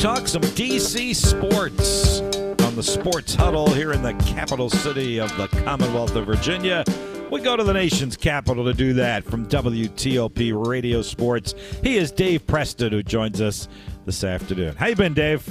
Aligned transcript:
talk 0.00 0.26
some 0.26 0.40
DC 0.40 1.14
sports 1.14 2.20
on 2.62 2.74
the 2.74 2.82
Sports 2.82 3.34
Huddle 3.34 3.68
here 3.68 3.92
in 3.92 4.02
the 4.02 4.14
capital 4.14 4.70
city 4.70 5.20
of 5.20 5.28
the 5.36 5.46
Commonwealth 5.62 6.16
of 6.16 6.24
Virginia. 6.24 6.84
We 7.30 7.42
go 7.42 7.54
to 7.54 7.62
the 7.62 7.74
nation's 7.74 8.16
capital 8.16 8.64
to 8.64 8.72
do 8.72 8.94
that 8.94 9.24
from 9.24 9.46
WTOP 9.46 10.66
Radio 10.66 11.02
Sports. 11.02 11.54
He 11.82 11.98
is 11.98 12.12
Dave 12.12 12.46
Preston, 12.46 12.92
who 12.92 13.02
joins 13.02 13.42
us 13.42 13.68
this 14.06 14.24
afternoon. 14.24 14.74
How 14.74 14.86
you 14.86 14.96
been, 14.96 15.12
Dave? 15.12 15.46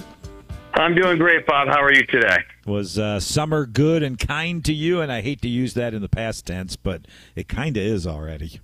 I'm 0.74 0.96
doing 0.96 1.20
great, 1.20 1.46
Bob. 1.46 1.68
How 1.68 1.84
are 1.84 1.94
you 1.94 2.04
today? 2.08 2.38
Was 2.66 2.98
uh, 2.98 3.20
summer 3.20 3.68
good 3.68 4.02
and 4.02 4.18
kind 4.18 4.66
to 4.66 4.74
you? 4.74 5.00
And 5.00 5.12
I 5.12 5.22
hate 5.22 5.44
to 5.44 5.48
use 5.48 5.76
that 5.76 5.94
in 5.94 6.02
the 6.02 6.10
past 6.10 6.48
tense, 6.48 6.76
but 6.76 7.06
it 7.36 7.48
kind 7.48 7.78
of 7.78 7.84
is 7.84 8.08
already. 8.08 8.62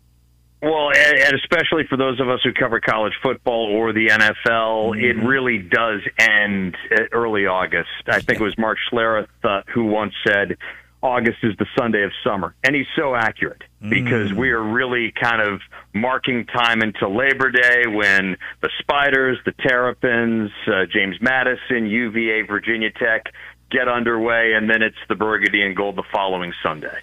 Well, 0.65 0.89
and 0.95 1.35
especially 1.35 1.83
for 1.87 1.95
those 1.95 2.19
of 2.19 2.27
us 2.27 2.39
who 2.43 2.51
cover 2.51 2.79
college 2.79 3.13
football 3.21 3.67
or 3.67 3.93
the 3.93 4.07
NFL, 4.07 4.95
mm-hmm. 4.95 4.99
it 4.99 5.23
really 5.23 5.59
does 5.59 6.01
end 6.17 6.75
early 7.11 7.45
August. 7.45 7.89
I 8.07 8.19
think 8.19 8.39
it 8.39 8.43
was 8.43 8.57
Mark 8.57 8.79
Schlereth 8.91 9.27
uh, 9.43 9.61
who 9.71 9.85
once 9.85 10.13
said, 10.25 10.57
August 11.03 11.37
is 11.43 11.55
the 11.57 11.67
Sunday 11.77 12.01
of 12.01 12.11
summer. 12.23 12.55
And 12.63 12.75
he's 12.75 12.87
so 12.95 13.13
accurate 13.13 13.61
because 13.79 14.31
mm. 14.31 14.37
we 14.37 14.49
are 14.49 14.63
really 14.63 15.11
kind 15.11 15.39
of 15.39 15.61
marking 15.93 16.47
time 16.47 16.81
until 16.81 17.15
Labor 17.15 17.51
Day 17.51 17.85
when 17.85 18.35
the 18.61 18.71
Spiders, 18.79 19.37
the 19.45 19.51
Terrapins, 19.51 20.49
uh, 20.65 20.87
James 20.91 21.17
Madison, 21.21 21.85
UVA, 21.85 22.41
Virginia 22.41 22.89
Tech 22.89 23.31
get 23.69 23.87
underway, 23.87 24.53
and 24.53 24.67
then 24.67 24.81
it's 24.81 24.97
the 25.09 25.15
Burgundy 25.15 25.61
and 25.61 25.75
Gold 25.75 25.95
the 25.95 26.03
following 26.11 26.53
Sunday. 26.63 27.01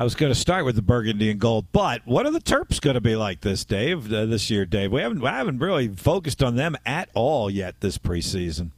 I 0.00 0.02
was 0.02 0.14
going 0.14 0.32
to 0.32 0.38
start 0.38 0.64
with 0.64 0.76
the 0.76 0.82
burgundy 0.82 1.30
and 1.30 1.38
gold, 1.38 1.66
but 1.72 2.06
what 2.06 2.24
are 2.24 2.30
the 2.30 2.40
Terps 2.40 2.80
going 2.80 2.94
to 2.94 3.02
be 3.02 3.16
like 3.16 3.42
this, 3.42 3.66
Dave? 3.66 4.10
Uh, 4.10 4.24
this 4.24 4.48
year, 4.48 4.64
Dave, 4.64 4.90
we 4.92 5.02
haven't 5.02 5.20
we 5.20 5.28
haven't 5.28 5.58
really 5.58 5.88
focused 5.88 6.42
on 6.42 6.56
them 6.56 6.74
at 6.86 7.10
all 7.12 7.50
yet 7.50 7.78
this 7.80 7.98
preseason. 7.98 8.70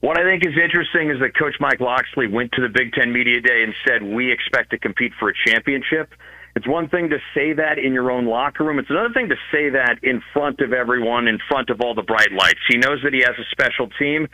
What 0.00 0.18
I 0.18 0.22
think 0.22 0.42
is 0.46 0.54
interesting 0.56 1.10
is 1.10 1.20
that 1.20 1.36
Coach 1.38 1.56
Mike 1.60 1.80
Locksley 1.80 2.28
went 2.28 2.52
to 2.52 2.62
the 2.62 2.70
Big 2.70 2.94
Ten 2.94 3.12
Media 3.12 3.42
Day 3.42 3.62
and 3.62 3.74
said, 3.86 4.02
We 4.02 4.32
expect 4.32 4.70
to 4.70 4.78
compete 4.78 5.12
for 5.20 5.28
a 5.28 5.34
championship. 5.46 6.14
It's 6.56 6.66
one 6.66 6.88
thing 6.88 7.10
to 7.10 7.18
say 7.34 7.52
that 7.52 7.78
in 7.78 7.92
your 7.92 8.10
own 8.10 8.24
locker 8.24 8.64
room. 8.64 8.78
It's 8.78 8.88
another 8.88 9.12
thing 9.12 9.28
to 9.28 9.36
say 9.52 9.68
that 9.70 9.98
in 10.02 10.22
front 10.32 10.60
of 10.60 10.72
everyone, 10.72 11.28
in 11.28 11.38
front 11.46 11.68
of 11.68 11.82
all 11.82 11.94
the 11.94 12.02
bright 12.02 12.32
lights. 12.32 12.60
He 12.70 12.78
knows 12.78 13.00
that 13.02 13.12
he 13.12 13.20
has 13.20 13.36
a 13.38 13.44
special 13.50 13.90
team, 13.98 14.28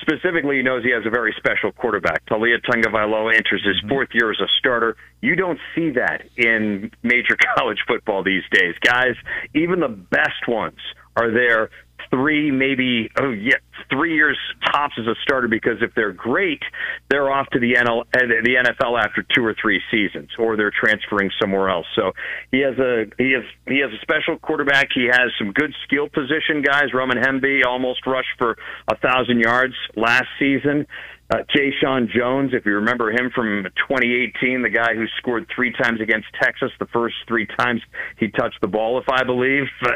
Specifically, 0.00 0.56
he 0.56 0.62
knows 0.62 0.84
he 0.84 0.92
has 0.92 1.04
a 1.06 1.10
very 1.10 1.34
special 1.36 1.72
quarterback. 1.72 2.24
Taulia 2.26 2.60
Tagovailoa 2.62 3.34
enters 3.34 3.62
his 3.64 3.76
mm-hmm. 3.78 3.88
fourth 3.88 4.08
year 4.12 4.30
as 4.30 4.38
a 4.40 4.48
starter. 4.58 4.96
You 5.20 5.34
don't 5.34 5.58
see 5.74 5.90
that 5.90 6.22
in 6.36 6.90
major 7.02 7.36
college 7.56 7.78
football 7.86 8.22
these 8.22 8.44
days. 8.52 8.74
Guys, 8.82 9.14
even 9.54 9.80
the 9.80 9.88
best 9.88 10.46
ones 10.46 10.78
are 11.16 11.30
there 11.30 11.70
three, 12.10 12.50
maybe 12.50 13.10
oh 13.20 13.30
yeah, 13.30 13.56
three 13.90 14.14
years 14.14 14.38
tops 14.66 14.94
as 14.98 15.06
a 15.06 15.14
starter 15.22 15.48
because 15.48 15.78
if 15.80 15.94
they're 15.94 16.12
great, 16.12 16.62
they're 17.08 17.30
off 17.30 17.48
to 17.50 17.60
the 17.60 17.74
NL, 17.74 18.00
uh, 18.00 18.04
the 18.12 18.56
NFL 18.64 19.00
after 19.02 19.24
two 19.34 19.44
or 19.44 19.54
three 19.60 19.80
seasons, 19.90 20.30
or 20.38 20.56
they're 20.56 20.72
transferring 20.72 21.30
somewhere 21.40 21.68
else. 21.68 21.86
So 21.94 22.12
he 22.50 22.60
has 22.60 22.78
a 22.78 23.06
he 23.18 23.32
has 23.32 23.44
he 23.66 23.80
has 23.80 23.90
a 23.92 24.00
special 24.02 24.38
quarterback. 24.38 24.88
He 24.94 25.06
has 25.06 25.30
some 25.38 25.52
good 25.52 25.74
skill 25.84 26.08
position 26.08 26.62
guys. 26.62 26.94
Roman 26.94 27.18
Hemby 27.18 27.64
almost 27.66 28.06
rushed 28.06 28.36
for 28.38 28.56
a 28.88 28.96
thousand 28.96 29.40
yards 29.40 29.74
last 29.96 30.26
season. 30.38 30.86
Uh, 31.30 31.36
Jeshaun 31.54 32.08
Jones, 32.10 32.52
if 32.54 32.64
you 32.64 32.76
remember 32.76 33.10
him 33.10 33.30
from 33.34 33.64
2018, 33.86 34.62
the 34.62 34.70
guy 34.70 34.94
who 34.94 35.04
scored 35.18 35.46
three 35.54 35.72
times 35.72 36.00
against 36.00 36.26
Texas, 36.40 36.70
the 36.78 36.86
first 36.86 37.16
three 37.26 37.46
times 37.58 37.82
he 38.16 38.28
touched 38.28 38.58
the 38.62 38.66
ball, 38.66 38.98
if 38.98 39.08
I 39.10 39.24
believe. 39.24 39.64
Uh, 39.82 39.90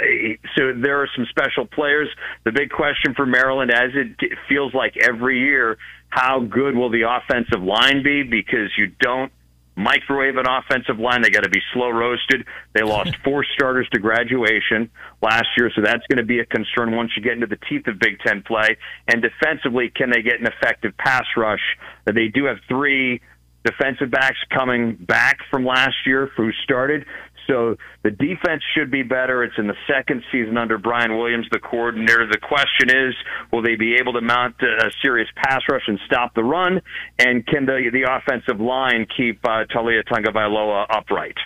so 0.56 0.72
there 0.76 1.00
are 1.00 1.08
some 1.16 1.26
special 1.30 1.66
players. 1.66 2.08
The 2.44 2.52
big 2.52 2.68
question 2.68 3.14
for 3.14 3.24
Maryland, 3.24 3.70
as 3.70 3.90
it 3.94 4.38
feels 4.46 4.74
like 4.74 4.94
every 5.02 5.40
year, 5.40 5.78
how 6.10 6.40
good 6.40 6.76
will 6.76 6.90
the 6.90 7.08
offensive 7.08 7.62
line 7.62 8.02
be? 8.02 8.22
Because 8.22 8.70
you 8.76 8.92
don't 9.00 9.32
microwave 9.74 10.36
an 10.36 10.46
offensive 10.46 10.98
line. 10.98 11.22
They 11.22 11.30
got 11.30 11.44
to 11.44 11.50
be 11.50 11.60
slow 11.72 11.90
roasted. 11.90 12.46
They 12.74 12.82
lost 12.82 13.16
four 13.24 13.44
starters 13.54 13.88
to 13.92 14.00
graduation 14.00 14.90
last 15.22 15.46
year, 15.56 15.70
so 15.74 15.82
that's 15.82 16.06
going 16.08 16.18
to 16.18 16.24
be 16.24 16.40
a 16.40 16.46
concern 16.46 16.94
once 16.94 17.12
you 17.16 17.22
get 17.22 17.32
into 17.32 17.46
the 17.46 17.58
teeth 17.68 17.86
of 17.86 17.98
Big 17.98 18.18
Ten 18.20 18.42
play. 18.42 18.76
And 19.08 19.22
defensively, 19.22 19.90
can 19.94 20.10
they 20.10 20.22
get 20.22 20.40
an 20.40 20.46
effective 20.46 20.96
pass 20.98 21.24
rush? 21.36 21.62
They 22.04 22.28
do 22.28 22.44
have 22.44 22.58
three 22.68 23.20
defensive 23.64 24.10
backs 24.10 24.38
coming 24.50 24.96
back 24.96 25.38
from 25.50 25.64
last 25.64 25.94
year 26.04 26.30
who 26.36 26.50
started. 26.64 27.06
So 27.46 27.76
the 28.02 28.10
defense 28.10 28.62
should 28.76 28.90
be 28.90 29.02
better. 29.02 29.42
It's 29.44 29.54
in 29.58 29.66
the 29.66 29.76
second 29.86 30.22
season 30.30 30.56
under 30.56 30.78
Brian 30.78 31.16
Williams, 31.18 31.46
the 31.50 31.58
coordinator. 31.58 32.26
The 32.26 32.38
question 32.38 32.90
is, 32.90 33.14
will 33.52 33.62
they 33.62 33.76
be 33.76 33.96
able 33.96 34.12
to 34.14 34.20
mount 34.20 34.56
a 34.62 34.90
serious 35.02 35.28
pass 35.36 35.62
rush 35.70 35.82
and 35.86 35.98
stop 36.06 36.34
the 36.34 36.44
run? 36.44 36.80
And 37.18 37.46
can 37.46 37.66
the 37.66 37.90
the 37.92 38.10
offensive 38.10 38.60
line 38.60 39.06
keep 39.16 39.44
uh, 39.44 39.64
Taulia 39.74 40.02
Tagovailoa 40.04 40.86
upright? 40.90 41.36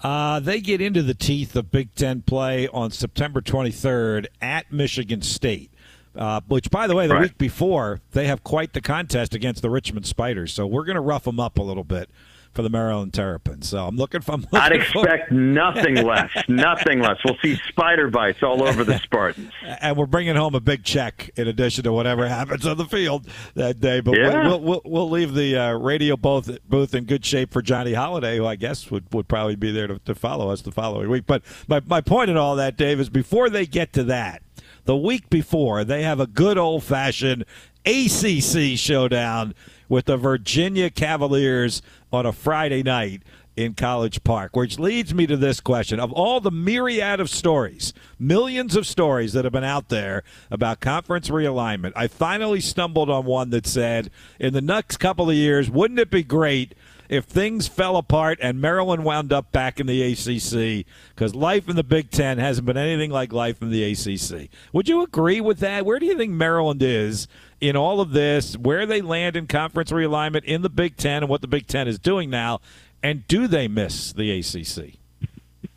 Uh, 0.00 0.40
they 0.40 0.60
get 0.60 0.80
into 0.80 1.02
the 1.02 1.14
teeth 1.14 1.54
of 1.54 1.70
Big 1.70 1.94
Ten 1.94 2.22
play 2.22 2.66
on 2.68 2.90
September 2.90 3.40
23rd 3.40 4.26
at 4.40 4.72
Michigan 4.72 5.22
State. 5.22 5.70
Uh, 6.14 6.42
which, 6.46 6.70
by 6.70 6.86
the 6.86 6.94
way, 6.94 7.06
the 7.06 7.14
right. 7.14 7.22
week 7.22 7.38
before, 7.38 8.02
they 8.10 8.26
have 8.26 8.44
quite 8.44 8.74
the 8.74 8.82
contest 8.82 9.34
against 9.34 9.62
the 9.62 9.70
Richmond 9.70 10.04
Spiders. 10.04 10.52
So 10.52 10.66
we're 10.66 10.84
going 10.84 10.96
to 10.96 11.00
rough 11.00 11.24
them 11.24 11.40
up 11.40 11.56
a 11.56 11.62
little 11.62 11.84
bit 11.84 12.10
for 12.52 12.62
the 12.62 12.70
Maryland 12.70 13.14
Terrapins. 13.14 13.68
So 13.68 13.86
I'm 13.86 13.96
looking 13.96 14.20
for. 14.20 14.32
I'm 14.32 14.42
looking 14.42 14.58
I'd 14.58 14.72
expect 14.72 15.28
for... 15.28 15.34
nothing 15.34 15.96
less. 15.96 16.30
nothing 16.48 17.00
less. 17.00 17.18
We'll 17.24 17.36
see 17.42 17.56
spider 17.68 18.10
bites 18.10 18.42
all 18.42 18.62
over 18.62 18.84
the 18.84 18.98
Spartans. 18.98 19.52
and 19.80 19.96
we're 19.96 20.06
bringing 20.06 20.36
home 20.36 20.54
a 20.54 20.60
big 20.60 20.84
check 20.84 21.30
in 21.36 21.48
addition 21.48 21.84
to 21.84 21.92
whatever 21.92 22.28
happens 22.28 22.66
on 22.66 22.76
the 22.76 22.84
field 22.84 23.26
that 23.54 23.80
day. 23.80 24.00
But 24.00 24.18
yeah. 24.18 24.46
we'll, 24.46 24.60
we'll, 24.60 24.82
we'll 24.84 25.10
leave 25.10 25.34
the 25.34 25.56
uh, 25.56 25.72
radio 25.72 26.16
both 26.16 26.50
booth 26.68 26.94
in 26.94 27.04
good 27.04 27.24
shape 27.24 27.52
for 27.52 27.62
Johnny 27.62 27.94
Holiday, 27.94 28.36
who 28.36 28.46
I 28.46 28.56
guess 28.56 28.90
would, 28.90 29.12
would 29.12 29.28
probably 29.28 29.56
be 29.56 29.72
there 29.72 29.86
to, 29.86 29.98
to 30.00 30.14
follow 30.14 30.50
us 30.50 30.62
the 30.62 30.72
following 30.72 31.08
week. 31.08 31.24
But 31.26 31.42
my, 31.68 31.80
my 31.86 32.00
point 32.00 32.30
in 32.30 32.36
all 32.36 32.56
that, 32.56 32.76
Dave, 32.76 33.00
is 33.00 33.08
before 33.08 33.48
they 33.50 33.66
get 33.66 33.92
to 33.94 34.04
that, 34.04 34.42
the 34.84 34.96
week 34.96 35.30
before, 35.30 35.84
they 35.84 36.02
have 36.02 36.18
a 36.18 36.26
good 36.26 36.58
old 36.58 36.82
fashioned 36.82 37.44
ACC 37.84 38.78
showdown 38.78 39.54
with 39.88 40.06
the 40.06 40.16
Virginia 40.16 40.90
Cavaliers 40.90 41.82
on 42.12 42.26
a 42.26 42.32
Friday 42.32 42.82
night 42.82 43.22
in 43.56 43.74
College 43.74 44.24
Park, 44.24 44.56
which 44.56 44.78
leads 44.78 45.12
me 45.12 45.26
to 45.26 45.36
this 45.36 45.60
question. 45.60 46.00
Of 46.00 46.12
all 46.12 46.40
the 46.40 46.50
myriad 46.50 47.20
of 47.20 47.28
stories, 47.28 47.92
millions 48.18 48.76
of 48.76 48.86
stories 48.86 49.32
that 49.34 49.44
have 49.44 49.52
been 49.52 49.64
out 49.64 49.88
there 49.88 50.22
about 50.50 50.80
conference 50.80 51.28
realignment, 51.28 51.92
I 51.94 52.06
finally 52.06 52.60
stumbled 52.60 53.10
on 53.10 53.24
one 53.24 53.50
that 53.50 53.66
said, 53.66 54.10
in 54.38 54.54
the 54.54 54.62
next 54.62 54.96
couple 54.96 55.28
of 55.28 55.36
years, 55.36 55.70
wouldn't 55.70 56.00
it 56.00 56.10
be 56.10 56.22
great 56.22 56.74
if 57.08 57.24
things 57.24 57.68
fell 57.68 57.96
apart 57.96 58.38
and 58.40 58.60
Maryland 58.60 59.04
wound 59.04 59.32
up 59.32 59.52
back 59.52 59.80
in 59.80 59.86
the 59.86 60.02
ACC? 60.02 60.86
Because 61.14 61.34
life 61.34 61.68
in 61.68 61.76
the 61.76 61.84
Big 61.84 62.10
Ten 62.10 62.38
hasn't 62.38 62.66
been 62.66 62.76
anything 62.76 63.10
like 63.10 63.32
life 63.32 63.60
in 63.62 63.70
the 63.70 63.84
ACC. 63.84 64.48
Would 64.72 64.88
you 64.88 65.02
agree 65.02 65.40
with 65.40 65.58
that? 65.58 65.84
Where 65.84 65.98
do 65.98 66.06
you 66.06 66.16
think 66.16 66.32
Maryland 66.32 66.82
is 66.82 67.28
in 67.60 67.76
all 67.76 68.00
of 68.00 68.10
this, 68.12 68.56
where 68.56 68.86
they 68.86 69.00
land 69.00 69.36
in 69.36 69.46
conference 69.46 69.92
realignment 69.92 70.44
in 70.44 70.62
the 70.62 70.70
Big 70.70 70.96
Ten 70.96 71.22
and 71.22 71.28
what 71.28 71.40
the 71.40 71.48
Big 71.48 71.66
Ten 71.66 71.86
is 71.86 71.98
doing 71.98 72.28
now, 72.28 72.60
and 73.02 73.26
do 73.28 73.46
they 73.46 73.68
miss 73.68 74.12
the 74.12 74.30
ACC? 74.38 75.01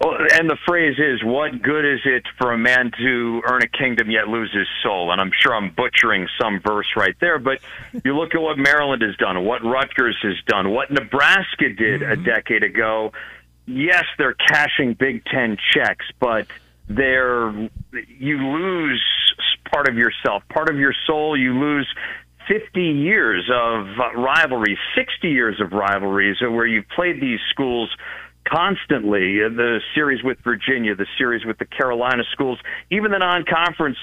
Well, 0.02 0.18
and 0.34 0.50
the 0.50 0.58
phrase 0.68 0.98
is, 0.98 1.24
"What 1.24 1.62
good 1.62 1.86
is 1.86 2.02
it 2.06 2.24
for 2.38 2.52
a 2.52 2.58
man 2.58 2.92
to 2.98 3.42
earn 3.46 3.62
a 3.62 3.68
kingdom 3.68 4.10
yet 4.10 4.28
lose 4.28 4.52
his 4.52 4.68
soul?" 4.84 5.12
And 5.12 5.22
I'm 5.22 5.32
sure 5.40 5.56
I'm 5.56 5.70
butchering 5.70 6.28
some 6.42 6.60
verse 6.60 6.88
right 6.96 7.16
there, 7.20 7.38
but 7.40 7.60
you 8.04 8.16
look 8.16 8.36
at 8.36 8.42
what 8.42 8.58
Maryland 8.58 9.04
has 9.04 9.16
done, 9.18 9.44
what 9.46 9.64
Rutgers 9.64 10.18
has 10.24 10.42
done, 10.48 10.72
what 10.72 10.92
Nebraska 10.92 11.70
did 11.70 12.02
mm-hmm. 12.02 12.12
a 12.12 12.16
decade 12.16 12.64
ago. 12.64 13.14
Yes, 13.68 14.06
they're 14.18 14.34
cashing 14.34 14.94
Big 14.94 15.24
Ten 15.26 15.58
checks, 15.72 16.06
but 16.20 16.48
they're 16.88 17.52
you 17.92 18.38
lose 18.38 19.04
part 19.72 19.88
of 19.88 19.96
yourself, 19.96 20.44
part 20.50 20.70
of 20.70 20.78
your 20.78 20.94
soul. 21.06 21.38
You 21.38 21.54
lose 21.54 21.88
50 22.48 22.82
years 22.82 23.50
of 23.52 23.88
rivalry, 24.16 24.78
60 24.96 25.30
years 25.30 25.60
of 25.62 25.74
rivalries, 25.74 26.38
where 26.42 26.66
you've 26.66 26.90
played 26.90 27.22
these 27.22 27.40
schools 27.50 27.90
constantly. 28.46 29.44
Uh, 29.44 29.50
the 29.50 29.80
series 29.94 30.24
with 30.24 30.38
Virginia, 30.44 30.96
the 30.96 31.08
series 31.18 31.46
with 31.46 31.58
the 31.58 31.66
Carolina 31.66 32.24
schools, 32.32 32.60
even 32.90 33.12
the 33.12 33.20
non-conference 33.20 33.98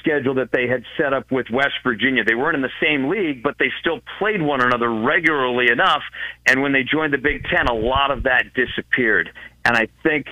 schedule 0.00 0.34
that 0.34 0.52
they 0.52 0.68
had 0.68 0.84
set 0.96 1.12
up 1.12 1.30
with 1.32 1.46
West 1.50 1.74
Virginia. 1.82 2.22
They 2.24 2.34
weren't 2.34 2.54
in 2.54 2.62
the 2.62 2.68
same 2.80 3.08
league, 3.08 3.42
but 3.42 3.56
they 3.58 3.72
still 3.80 4.00
played 4.18 4.40
one 4.40 4.60
another 4.60 4.88
regularly 4.88 5.70
enough. 5.70 6.02
And 6.46 6.62
when 6.62 6.72
they 6.72 6.84
joined 6.84 7.12
the 7.12 7.18
Big 7.18 7.44
Ten, 7.44 7.66
a 7.66 7.74
lot 7.74 8.10
of 8.10 8.22
that 8.22 8.54
disappeared. 8.54 9.30
And 9.64 9.76
I 9.76 9.88
think 10.04 10.26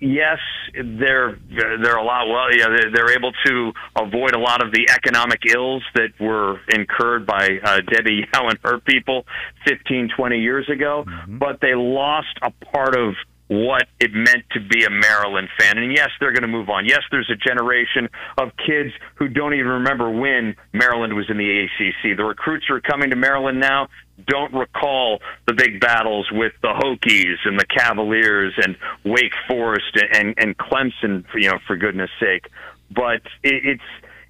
yes, 0.00 0.38
they're 0.72 1.38
they're 1.48 1.96
a 1.96 2.04
lot 2.04 2.28
well. 2.28 2.52
Yeah, 2.54 2.68
they're, 2.68 2.90
they're 2.92 3.16
able 3.16 3.32
to 3.46 3.72
avoid 3.96 4.34
a 4.34 4.38
lot 4.38 4.64
of 4.64 4.72
the 4.72 4.88
economic 4.90 5.40
ills 5.46 5.82
that 5.94 6.08
were 6.18 6.60
incurred 6.68 7.26
by 7.26 7.60
uh, 7.62 7.80
Debbie 7.80 8.26
Yow 8.34 8.48
and 8.48 8.58
her 8.64 8.80
people 8.80 9.26
15, 9.66 10.10
20 10.16 10.38
years 10.38 10.68
ago. 10.68 11.04
Mm-hmm. 11.06 11.38
But 11.38 11.60
they 11.60 11.74
lost 11.74 12.36
a 12.42 12.50
part 12.50 12.96
of 12.96 13.14
what 13.54 13.86
it 14.00 14.12
meant 14.12 14.44
to 14.52 14.60
be 14.60 14.84
a 14.84 14.90
Maryland 14.90 15.48
fan. 15.58 15.78
And 15.78 15.94
yes, 15.94 16.10
they're 16.18 16.32
going 16.32 16.42
to 16.42 16.48
move 16.48 16.68
on. 16.68 16.86
Yes, 16.86 17.00
there's 17.10 17.30
a 17.30 17.36
generation 17.36 18.08
of 18.38 18.50
kids 18.56 18.90
who 19.14 19.28
don't 19.28 19.54
even 19.54 19.68
remember 19.68 20.10
when 20.10 20.56
Maryland 20.72 21.14
was 21.14 21.26
in 21.28 21.36
the 21.36 21.64
ACC. 21.64 22.16
The 22.16 22.24
recruits 22.24 22.66
who 22.68 22.74
are 22.74 22.80
coming 22.80 23.10
to 23.10 23.16
Maryland 23.16 23.60
now 23.60 23.88
don't 24.26 24.52
recall 24.54 25.20
the 25.46 25.54
big 25.54 25.80
battles 25.80 26.28
with 26.32 26.52
the 26.62 26.68
Hokies 26.68 27.36
and 27.44 27.58
the 27.58 27.66
Cavaliers 27.66 28.54
and 28.56 28.76
Wake 29.04 29.32
Forest 29.48 29.98
and 30.12 30.34
and 30.36 30.56
Clemson, 30.56 31.24
you 31.34 31.50
know, 31.50 31.58
for 31.66 31.76
goodness 31.76 32.10
sake. 32.20 32.46
But 32.90 33.22
it, 33.42 33.64
it's 33.64 33.82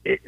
it, 0.04 0.20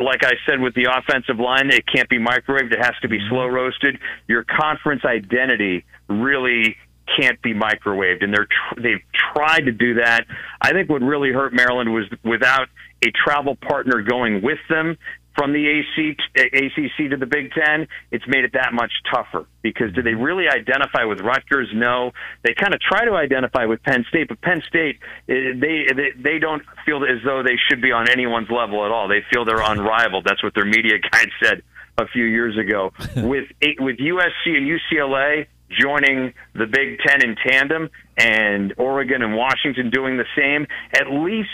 like 0.00 0.24
I 0.24 0.32
said 0.48 0.60
with 0.60 0.74
the 0.74 0.88
offensive 0.96 1.38
line, 1.38 1.70
it 1.70 1.84
can't 1.86 2.08
be 2.08 2.18
microwaved. 2.18 2.72
It 2.72 2.82
has 2.82 2.94
to 3.02 3.08
be 3.08 3.18
mm-hmm. 3.18 3.28
slow 3.28 3.46
roasted. 3.46 3.98
Your 4.28 4.44
conference 4.44 5.04
identity 5.04 5.84
really 6.08 6.76
can't 7.18 7.40
be 7.42 7.54
microwaved, 7.54 8.22
and 8.22 8.32
they're 8.32 8.46
tr- 8.46 8.80
they've 8.80 9.02
tried 9.34 9.62
to 9.62 9.72
do 9.72 9.94
that. 9.94 10.26
I 10.60 10.72
think 10.72 10.88
what 10.88 11.02
really 11.02 11.32
hurt 11.32 11.52
Maryland 11.52 11.92
was 11.92 12.04
without 12.24 12.68
a 13.04 13.10
travel 13.24 13.56
partner 13.56 14.02
going 14.02 14.42
with 14.42 14.58
them 14.68 14.96
from 15.36 15.52
the 15.52 15.66
AC, 15.66 16.16
ACC 16.36 17.10
to 17.10 17.16
the 17.16 17.26
Big 17.26 17.52
Ten, 17.52 17.86
it's 18.10 18.26
made 18.26 18.44
it 18.44 18.52
that 18.54 18.72
much 18.72 18.92
tougher. 19.10 19.46
Because 19.62 19.92
do 19.94 20.02
they 20.02 20.14
really 20.14 20.48
identify 20.48 21.04
with 21.04 21.20
Rutgers? 21.20 21.68
No. 21.72 22.12
They 22.42 22.54
kind 22.54 22.74
of 22.74 22.80
try 22.80 23.04
to 23.04 23.12
identify 23.14 23.64
with 23.64 23.82
Penn 23.82 24.04
State, 24.08 24.28
but 24.28 24.40
Penn 24.40 24.62
State 24.68 24.98
eh, 25.28 25.54
they 25.54 25.86
they, 25.94 26.10
they 26.16 26.38
don't 26.38 26.62
feel 26.84 27.04
as 27.04 27.24
though 27.24 27.42
they 27.42 27.56
should 27.68 27.80
be 27.80 27.92
on 27.92 28.10
anyone's 28.10 28.50
level 28.50 28.84
at 28.84 28.90
all. 28.90 29.08
They 29.08 29.22
feel 29.32 29.44
they're 29.44 29.62
unrivaled. 29.62 30.24
That's 30.28 30.42
what 30.42 30.54
their 30.54 30.66
media 30.66 30.98
guide 31.10 31.30
said 31.42 31.62
a 31.96 32.06
few 32.08 32.24
years 32.24 32.58
ago. 32.58 32.92
with 33.16 33.46
with 33.78 33.96
USC 33.98 34.56
and 34.56 34.66
UCLA 34.68 35.46
joining 35.70 36.34
the 36.54 36.66
Big 36.66 36.98
Ten 37.06 37.22
in 37.22 37.36
tandem, 37.36 37.90
and 38.16 38.74
Oregon 38.76 39.22
and 39.22 39.36
Washington 39.36 39.90
doing 39.90 40.16
the 40.16 40.26
same, 40.36 40.66
at 40.92 41.10
least 41.10 41.48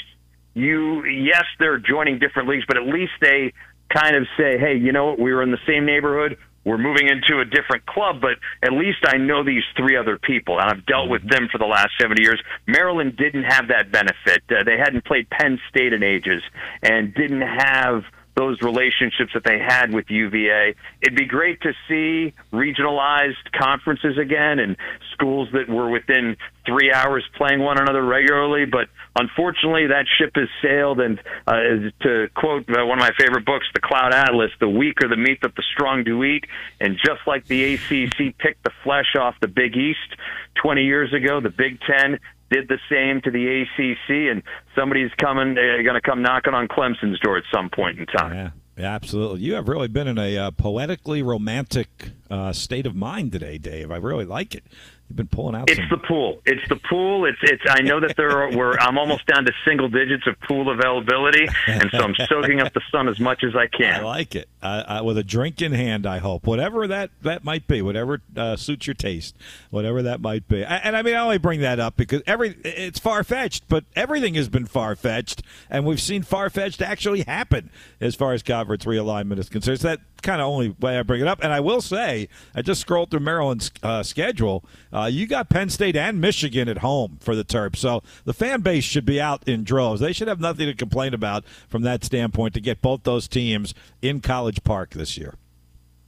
you 0.54 1.04
yes 1.04 1.44
they're 1.58 1.78
joining 1.78 2.18
different 2.18 2.48
leagues 2.48 2.64
but 2.66 2.78
at 2.78 2.84
least 2.84 3.12
they 3.20 3.52
kind 3.92 4.16
of 4.16 4.26
say, 4.36 4.58
hey, 4.58 4.76
you 4.76 4.92
know 4.92 5.06
what, 5.06 5.18
we 5.18 5.32
were 5.32 5.42
in 5.42 5.50
the 5.50 5.60
same 5.66 5.86
neighborhood. 5.86 6.36
We're 6.64 6.78
moving 6.78 7.08
into 7.08 7.40
a 7.40 7.44
different 7.44 7.86
club, 7.86 8.20
but 8.20 8.38
at 8.60 8.72
least 8.72 8.98
I 9.06 9.18
know 9.18 9.44
these 9.44 9.62
three 9.76 9.96
other 9.96 10.18
people, 10.18 10.58
and 10.58 10.68
I've 10.68 10.84
dealt 10.84 11.08
with 11.08 11.28
them 11.28 11.48
for 11.50 11.58
the 11.58 11.66
last 11.66 11.90
70 12.00 12.20
years. 12.20 12.42
Maryland 12.66 13.16
didn't 13.16 13.44
have 13.44 13.68
that 13.68 13.92
benefit. 13.92 14.42
Uh, 14.50 14.64
they 14.64 14.76
hadn't 14.76 15.04
played 15.04 15.30
Penn 15.30 15.60
State 15.68 15.92
in 15.92 16.02
ages 16.02 16.42
and 16.82 17.14
didn't 17.14 17.42
have 17.42 18.02
those 18.36 18.60
relationships 18.60 19.32
that 19.32 19.44
they 19.44 19.58
had 19.58 19.92
with 19.92 20.10
UVA. 20.10 20.74
It'd 21.00 21.16
be 21.16 21.24
great 21.24 21.62
to 21.62 21.72
see 21.88 22.34
regionalized 22.52 23.50
conferences 23.58 24.18
again 24.18 24.58
and 24.58 24.76
schools 25.14 25.48
that 25.52 25.68
were 25.68 25.88
within 25.88 26.36
three 26.66 26.92
hours 26.92 27.24
playing 27.36 27.60
one 27.60 27.78
another 27.80 28.04
regularly. 28.04 28.66
But 28.66 28.88
unfortunately, 29.18 29.86
that 29.86 30.04
ship 30.18 30.32
has 30.34 30.48
sailed. 30.60 31.00
And 31.00 31.18
uh, 31.46 31.90
to 32.02 32.28
quote 32.34 32.68
uh, 32.68 32.84
one 32.84 32.98
of 32.98 33.02
my 33.02 33.12
favorite 33.18 33.46
books, 33.46 33.66
The 33.72 33.80
Cloud 33.80 34.12
Atlas, 34.12 34.50
the 34.60 34.68
weak 34.68 35.02
are 35.02 35.08
the 35.08 35.16
meat 35.16 35.40
that 35.40 35.56
the 35.56 35.64
strong 35.72 36.04
do 36.04 36.22
eat. 36.22 36.44
And 36.78 36.98
just 36.98 37.26
like 37.26 37.46
the 37.46 37.74
ACC 37.74 38.36
picked 38.36 38.64
the 38.64 38.72
flesh 38.84 39.16
off 39.18 39.34
the 39.40 39.48
Big 39.48 39.76
East 39.76 40.14
20 40.62 40.84
years 40.84 41.14
ago, 41.14 41.40
the 41.40 41.48
Big 41.48 41.80
Ten 41.80 42.18
did 42.50 42.68
the 42.68 42.78
same 42.90 43.20
to 43.22 43.30
the 43.30 43.62
ACC, 43.62 44.30
and 44.30 44.42
somebody's 44.74 45.10
coming, 45.18 45.52
uh, 45.58 45.82
going 45.82 45.94
to 45.94 46.00
come 46.00 46.22
knocking 46.22 46.54
on 46.54 46.68
Clemson's 46.68 47.18
door 47.20 47.36
at 47.36 47.44
some 47.52 47.70
point 47.70 47.98
in 47.98 48.06
time. 48.06 48.34
Yeah. 48.34 48.50
Yeah, 48.78 48.94
absolutely. 48.94 49.40
You 49.40 49.54
have 49.54 49.68
really 49.68 49.88
been 49.88 50.06
in 50.06 50.18
a 50.18 50.36
uh, 50.36 50.50
poetically 50.50 51.22
romantic 51.22 52.10
uh, 52.30 52.52
state 52.52 52.86
of 52.86 52.94
mind 52.94 53.32
today, 53.32 53.56
Dave. 53.56 53.90
I 53.90 53.96
really 53.96 54.26
like 54.26 54.54
it. 54.54 54.64
You've 55.08 55.16
been 55.16 55.28
pulling 55.28 55.54
out. 55.54 55.70
It's 55.70 55.78
some... 55.78 55.88
the 55.88 56.06
pool. 56.06 56.42
It's 56.44 56.68
the 56.68 56.76
pool. 56.76 57.24
It's 57.24 57.38
it's. 57.42 57.62
I 57.68 57.80
know 57.80 58.00
that 58.00 58.16
there 58.16 58.42
are. 58.42 58.54
We're. 58.54 58.76
I'm 58.78 58.98
almost 58.98 59.26
down 59.26 59.44
to 59.46 59.52
single 59.64 59.88
digits 59.88 60.26
of 60.26 60.38
pool 60.40 60.70
availability, 60.70 61.48
and 61.68 61.88
so 61.90 61.98
I'm 61.98 62.14
soaking 62.28 62.60
up 62.60 62.74
the 62.74 62.82
sun 62.90 63.08
as 63.08 63.20
much 63.20 63.44
as 63.44 63.54
I 63.54 63.66
can. 63.68 64.00
I 64.00 64.04
like 64.04 64.34
it. 64.34 64.48
Uh, 64.66 65.02
with 65.04 65.18
a 65.18 65.24
drink 65.24 65.62
in 65.62 65.72
hand, 65.72 66.06
I 66.06 66.18
hope. 66.18 66.46
Whatever 66.46 66.86
that 66.86 67.10
that 67.22 67.44
might 67.44 67.66
be, 67.66 67.82
whatever 67.82 68.20
uh, 68.36 68.56
suits 68.56 68.86
your 68.86 68.94
taste, 68.94 69.36
whatever 69.70 70.02
that 70.02 70.20
might 70.20 70.48
be. 70.48 70.64
I, 70.64 70.76
and 70.76 70.96
I 70.96 71.02
mean, 71.02 71.14
I 71.14 71.20
only 71.20 71.38
bring 71.38 71.60
that 71.60 71.78
up 71.78 71.96
because 71.96 72.22
every 72.26 72.56
it's 72.64 72.98
far 72.98 73.22
fetched, 73.24 73.68
but 73.68 73.84
everything 73.94 74.34
has 74.34 74.48
been 74.48 74.66
far 74.66 74.96
fetched, 74.96 75.42
and 75.70 75.84
we've 75.84 76.00
seen 76.00 76.22
far 76.22 76.50
fetched 76.50 76.82
actually 76.82 77.22
happen 77.22 77.70
as 78.00 78.14
far 78.14 78.32
as 78.32 78.42
conference 78.42 78.84
realignment 78.84 79.38
is 79.38 79.48
concerned. 79.48 79.80
So 79.80 79.88
that 79.88 80.00
kind 80.22 80.40
of 80.40 80.48
only 80.48 80.70
way 80.80 80.98
I 80.98 81.02
bring 81.02 81.20
it 81.20 81.28
up. 81.28 81.42
And 81.42 81.52
I 81.52 81.60
will 81.60 81.80
say, 81.80 82.28
I 82.54 82.62
just 82.62 82.80
scrolled 82.80 83.10
through 83.10 83.20
Maryland's 83.20 83.70
uh, 83.82 84.02
schedule. 84.02 84.64
Uh, 84.92 85.04
you 85.04 85.26
got 85.26 85.48
Penn 85.48 85.70
State 85.70 85.96
and 85.96 86.20
Michigan 86.20 86.68
at 86.68 86.78
home 86.78 87.18
for 87.20 87.36
the 87.36 87.44
Terps, 87.44 87.76
so 87.76 88.02
the 88.24 88.34
fan 88.34 88.60
base 88.60 88.84
should 88.84 89.04
be 89.04 89.20
out 89.20 89.46
in 89.46 89.62
droves. 89.62 90.00
They 90.00 90.12
should 90.12 90.28
have 90.28 90.40
nothing 90.40 90.66
to 90.66 90.74
complain 90.74 91.14
about 91.14 91.44
from 91.68 91.82
that 91.82 92.04
standpoint 92.04 92.54
to 92.54 92.60
get 92.60 92.82
both 92.82 93.04
those 93.04 93.28
teams 93.28 93.74
in 94.02 94.20
College 94.20 94.55
Park 94.64 94.90
this 94.90 95.16
year. 95.16 95.34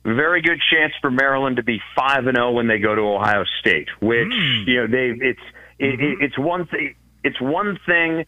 Very 0.04 0.40
good 0.40 0.60
chance 0.72 0.92
for 1.00 1.10
Maryland 1.10 1.56
to 1.56 1.62
be 1.62 1.80
five 1.94 2.26
and 2.26 2.36
zero 2.36 2.48
oh 2.48 2.52
when 2.52 2.66
they 2.66 2.78
go 2.78 2.94
to 2.94 3.02
Ohio 3.02 3.44
State, 3.60 3.88
which 4.00 4.28
mm. 4.28 4.66
you 4.66 4.76
know 4.76 4.86
they 4.86 5.26
it's 5.26 5.40
it, 5.78 6.00
mm-hmm. 6.00 6.22
it's 6.22 6.38
one 6.38 6.66
thing 6.66 6.94
it's 7.24 7.40
one 7.40 7.78
thing 7.84 8.24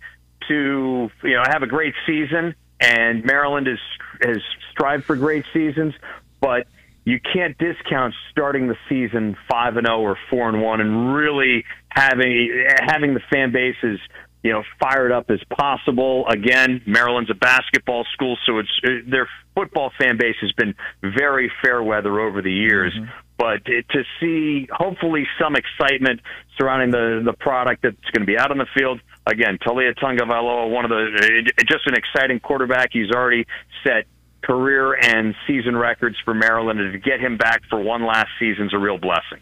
to 0.49 1.11
you 1.23 1.37
know 1.37 1.43
have 1.49 1.63
a 1.63 1.67
great 1.67 1.95
season 2.07 2.55
and 2.81 3.25
Maryland 3.25 3.69
is 3.69 3.79
has 4.23 4.39
strived 4.73 5.05
for 5.05 5.17
great 5.17 5.45
seasons, 5.53 5.95
but 6.41 6.67
you 7.05 7.21
can't 7.21 7.57
discount 7.59 8.15
starting 8.31 8.69
the 8.69 8.77
season 8.89 9.37
five 9.51 9.77
and 9.77 9.87
zero 9.87 9.99
oh 9.99 10.03
or 10.03 10.19
four 10.29 10.49
and 10.49 10.63
one, 10.63 10.81
and 10.81 11.15
really 11.15 11.65
having 11.91 12.67
having 12.81 13.15
the 13.15 13.21
fan 13.31 13.53
bases 13.53 14.01
you 14.43 14.53
know 14.53 14.63
fired 14.81 15.13
up 15.13 15.31
as 15.31 15.41
possible. 15.57 16.27
Again, 16.29 16.83
Maryland's 16.87 17.31
a 17.31 17.35
basketball 17.35 18.05
school, 18.13 18.37
so 18.47 18.59
it's 18.59 19.07
their 19.11 19.29
football 19.55 19.91
fan 19.99 20.17
base 20.19 20.37
has 20.41 20.53
been 20.53 20.75
very 21.03 21.51
fair 21.63 21.83
weather 21.83 22.21
over 22.21 22.43
the 22.43 22.53
years. 22.53 22.95
Mm-hmm. 22.95 23.11
But 23.37 23.65
to 23.65 24.03
see 24.21 24.69
hopefully 24.71 25.27
some 25.41 25.57
excitement 25.57 26.21
surrounding 26.59 26.91
the 26.91 27.23
the 27.25 27.33
product 27.33 27.83
that's 27.83 27.97
going 28.13 28.21
to 28.21 28.27
be 28.27 28.39
out 28.39 28.51
on 28.51 28.59
the 28.59 28.67
field. 28.77 29.01
Again, 29.27 29.59
Taulia 29.67 29.95
Tagovailoa, 29.95 30.71
one 30.71 30.85
of 30.85 30.91
the 30.91 31.53
just 31.69 31.87
an 31.87 31.95
exciting 31.95 32.41
quarterback. 32.41 32.91
He's 32.93 33.11
already 33.11 33.47
set 33.85 34.07
career 34.43 34.95
and 34.95 35.35
season 35.47 35.77
records 35.77 36.17
for 36.25 36.35
Maryland, 36.35 36.81
and 36.81 36.93
to 36.93 36.99
get 36.99 37.21
him 37.21 37.37
back 37.37 37.63
for 37.69 37.81
one 37.81 38.05
last 38.07 38.29
season 38.39 38.67
is 38.67 38.75
a 38.75 38.79
real 38.79 38.99
blessing. 38.99 39.41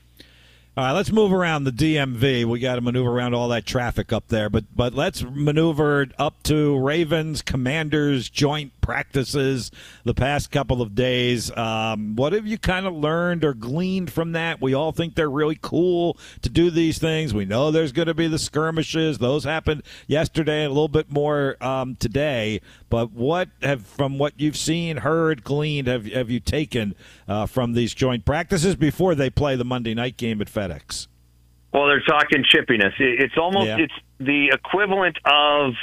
All 0.78 0.84
right, 0.84 0.92
let's 0.92 1.10
move 1.10 1.32
around 1.32 1.64
the 1.64 1.72
DMV. 1.72 2.44
We 2.44 2.60
got 2.60 2.76
to 2.76 2.80
maneuver 2.80 3.10
around 3.10 3.34
all 3.34 3.48
that 3.48 3.66
traffic 3.66 4.12
up 4.12 4.28
there, 4.28 4.48
but 4.48 4.64
but 4.76 4.94
let's 4.94 5.24
maneuver 5.24 6.06
up 6.20 6.40
to 6.44 6.78
Ravens 6.78 7.42
Commanders 7.42 8.30
joint 8.30 8.70
practices 8.80 9.72
the 10.04 10.14
past 10.14 10.52
couple 10.52 10.80
of 10.80 10.94
days. 10.94 11.50
Um, 11.56 12.14
what 12.14 12.32
have 12.32 12.46
you 12.46 12.58
kind 12.58 12.86
of 12.86 12.94
learned 12.94 13.44
or 13.44 13.54
gleaned 13.54 14.12
from 14.12 14.30
that? 14.32 14.60
We 14.60 14.72
all 14.72 14.92
think 14.92 15.16
they're 15.16 15.28
really 15.28 15.58
cool 15.60 16.16
to 16.42 16.48
do 16.48 16.70
these 16.70 16.98
things. 16.98 17.34
We 17.34 17.44
know 17.44 17.72
there's 17.72 17.90
going 17.90 18.06
to 18.06 18.14
be 18.14 18.28
the 18.28 18.38
skirmishes; 18.38 19.18
those 19.18 19.42
happened 19.42 19.82
yesterday, 20.06 20.64
a 20.64 20.68
little 20.68 20.86
bit 20.86 21.10
more 21.10 21.56
um, 21.60 21.96
today. 21.96 22.60
But 22.88 23.10
what 23.10 23.48
have 23.62 23.84
from 23.84 24.16
what 24.16 24.34
you've 24.36 24.56
seen, 24.56 24.98
heard, 24.98 25.42
gleaned 25.42 25.88
have 25.88 26.06
have 26.06 26.30
you 26.30 26.38
taken 26.38 26.94
uh, 27.28 27.46
from 27.46 27.74
these 27.74 27.94
joint 27.94 28.24
practices 28.24 28.74
before 28.74 29.14
they 29.14 29.30
play 29.30 29.54
the 29.56 29.64
Monday 29.64 29.94
night 29.94 30.16
game 30.16 30.40
at 30.40 30.48
FedEx? 30.48 31.06
Well, 31.72 31.86
they're 31.86 32.00
talking 32.00 32.44
chippiness. 32.44 32.92
It's 32.98 33.36
almost 33.36 33.66
yeah. 33.66 33.78
it's 33.78 33.94
the 34.18 34.48
equivalent 34.52 35.18
of 35.26 35.74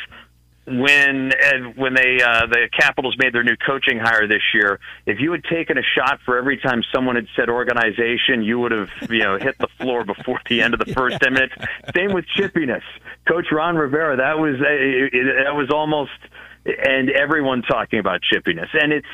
when 0.67 1.31
and 1.39 1.77
when 1.77 1.93
they 1.93 2.19
uh, 2.23 2.47
the 2.47 2.67
Capitals 2.75 3.15
made 3.19 3.33
their 3.33 3.43
new 3.43 3.55
coaching 3.55 3.99
hire 3.99 4.27
this 4.27 4.41
year. 4.53 4.79
If 5.05 5.19
you 5.19 5.31
had 5.31 5.43
taken 5.43 5.77
a 5.77 5.83
shot 5.83 6.19
for 6.25 6.37
every 6.37 6.57
time 6.57 6.81
someone 6.93 7.15
had 7.15 7.27
said 7.35 7.49
organization, 7.49 8.41
you 8.41 8.59
would 8.59 8.71
have 8.71 8.89
you 9.09 9.19
know 9.19 9.37
hit 9.37 9.59
the 9.59 9.67
floor 9.79 10.03
before 10.03 10.41
the 10.49 10.63
end 10.63 10.73
of 10.73 10.79
the 10.79 10.91
first 10.93 11.19
ten 11.21 11.33
minutes. 11.33 11.53
Same 11.95 12.13
with 12.13 12.25
chippiness. 12.35 12.81
Coach 13.27 13.51
Ron 13.51 13.75
Rivera, 13.75 14.17
that 14.17 14.39
was 14.39 14.55
a, 14.55 15.43
that 15.43 15.55
was 15.55 15.69
almost 15.69 16.11
and 16.65 17.11
everyone 17.11 17.61
talking 17.61 17.99
about 17.99 18.21
chippiness, 18.33 18.69
and 18.73 18.91
it's 18.91 19.07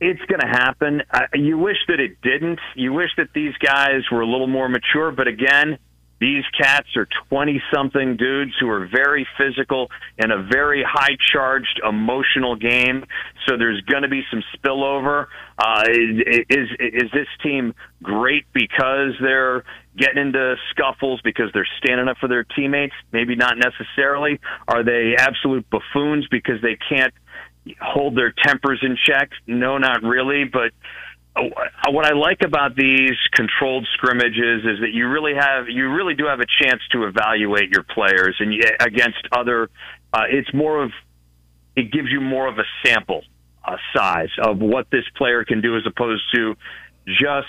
it's 0.00 0.22
going 0.26 0.40
to 0.40 0.46
happen. 0.46 1.02
You 1.34 1.58
wish 1.58 1.78
that 1.88 2.00
it 2.00 2.20
didn't. 2.22 2.60
You 2.74 2.92
wish 2.92 3.10
that 3.16 3.28
these 3.34 3.54
guys 3.58 4.02
were 4.10 4.20
a 4.20 4.26
little 4.26 4.46
more 4.46 4.68
mature, 4.68 5.10
but 5.10 5.26
again, 5.26 5.78
these 6.18 6.44
cats 6.58 6.88
are 6.96 7.06
20 7.28 7.62
something 7.74 8.16
dudes 8.16 8.52
who 8.58 8.70
are 8.70 8.86
very 8.86 9.26
physical 9.36 9.90
in 10.16 10.30
a 10.30 10.42
very 10.42 10.82
high 10.82 11.16
charged 11.32 11.80
emotional 11.86 12.56
game. 12.56 13.04
So 13.46 13.58
there's 13.58 13.82
going 13.82 14.02
to 14.02 14.08
be 14.08 14.22
some 14.30 14.42
spillover. 14.56 15.26
Uh, 15.58 15.84
is, 15.88 16.68
is 16.80 17.10
this 17.12 17.28
team 17.42 17.74
great 18.02 18.46
because 18.54 19.12
they're 19.20 19.64
getting 19.96 20.22
into 20.22 20.56
scuffles 20.70 21.20
because 21.22 21.50
they're 21.52 21.68
standing 21.84 22.08
up 22.08 22.16
for 22.18 22.28
their 22.28 22.44
teammates? 22.44 22.94
Maybe 23.12 23.36
not 23.36 23.56
necessarily. 23.58 24.40
Are 24.68 24.82
they 24.82 25.16
absolute 25.18 25.68
buffoons 25.68 26.26
because 26.30 26.62
they 26.62 26.78
can't 26.88 27.12
hold 27.80 28.16
their 28.16 28.32
tempers 28.44 28.80
in 28.82 28.96
check? 29.06 29.30
No, 29.46 29.78
not 29.78 30.02
really. 30.02 30.44
But 30.44 30.72
what 31.90 32.06
I 32.06 32.14
like 32.14 32.42
about 32.44 32.76
these 32.76 33.16
controlled 33.32 33.86
scrimmages 33.94 34.64
is 34.64 34.80
that 34.80 34.90
you 34.92 35.08
really 35.08 35.34
have 35.34 35.68
you 35.68 35.92
really 35.92 36.14
do 36.14 36.26
have 36.26 36.40
a 36.40 36.46
chance 36.62 36.80
to 36.92 37.04
evaluate 37.04 37.70
your 37.70 37.82
players 37.82 38.36
and 38.40 38.54
you, 38.54 38.62
against 38.80 39.18
other. 39.32 39.70
Uh, 40.12 40.24
it's 40.28 40.52
more 40.54 40.82
of 40.82 40.90
it 41.74 41.92
gives 41.92 42.08
you 42.10 42.20
more 42.20 42.48
of 42.48 42.58
a 42.58 42.64
sample 42.84 43.22
uh, 43.64 43.76
size 43.94 44.30
of 44.42 44.58
what 44.58 44.90
this 44.90 45.04
player 45.16 45.44
can 45.44 45.60
do 45.60 45.76
as 45.76 45.82
opposed 45.86 46.22
to 46.34 46.56
just 47.06 47.48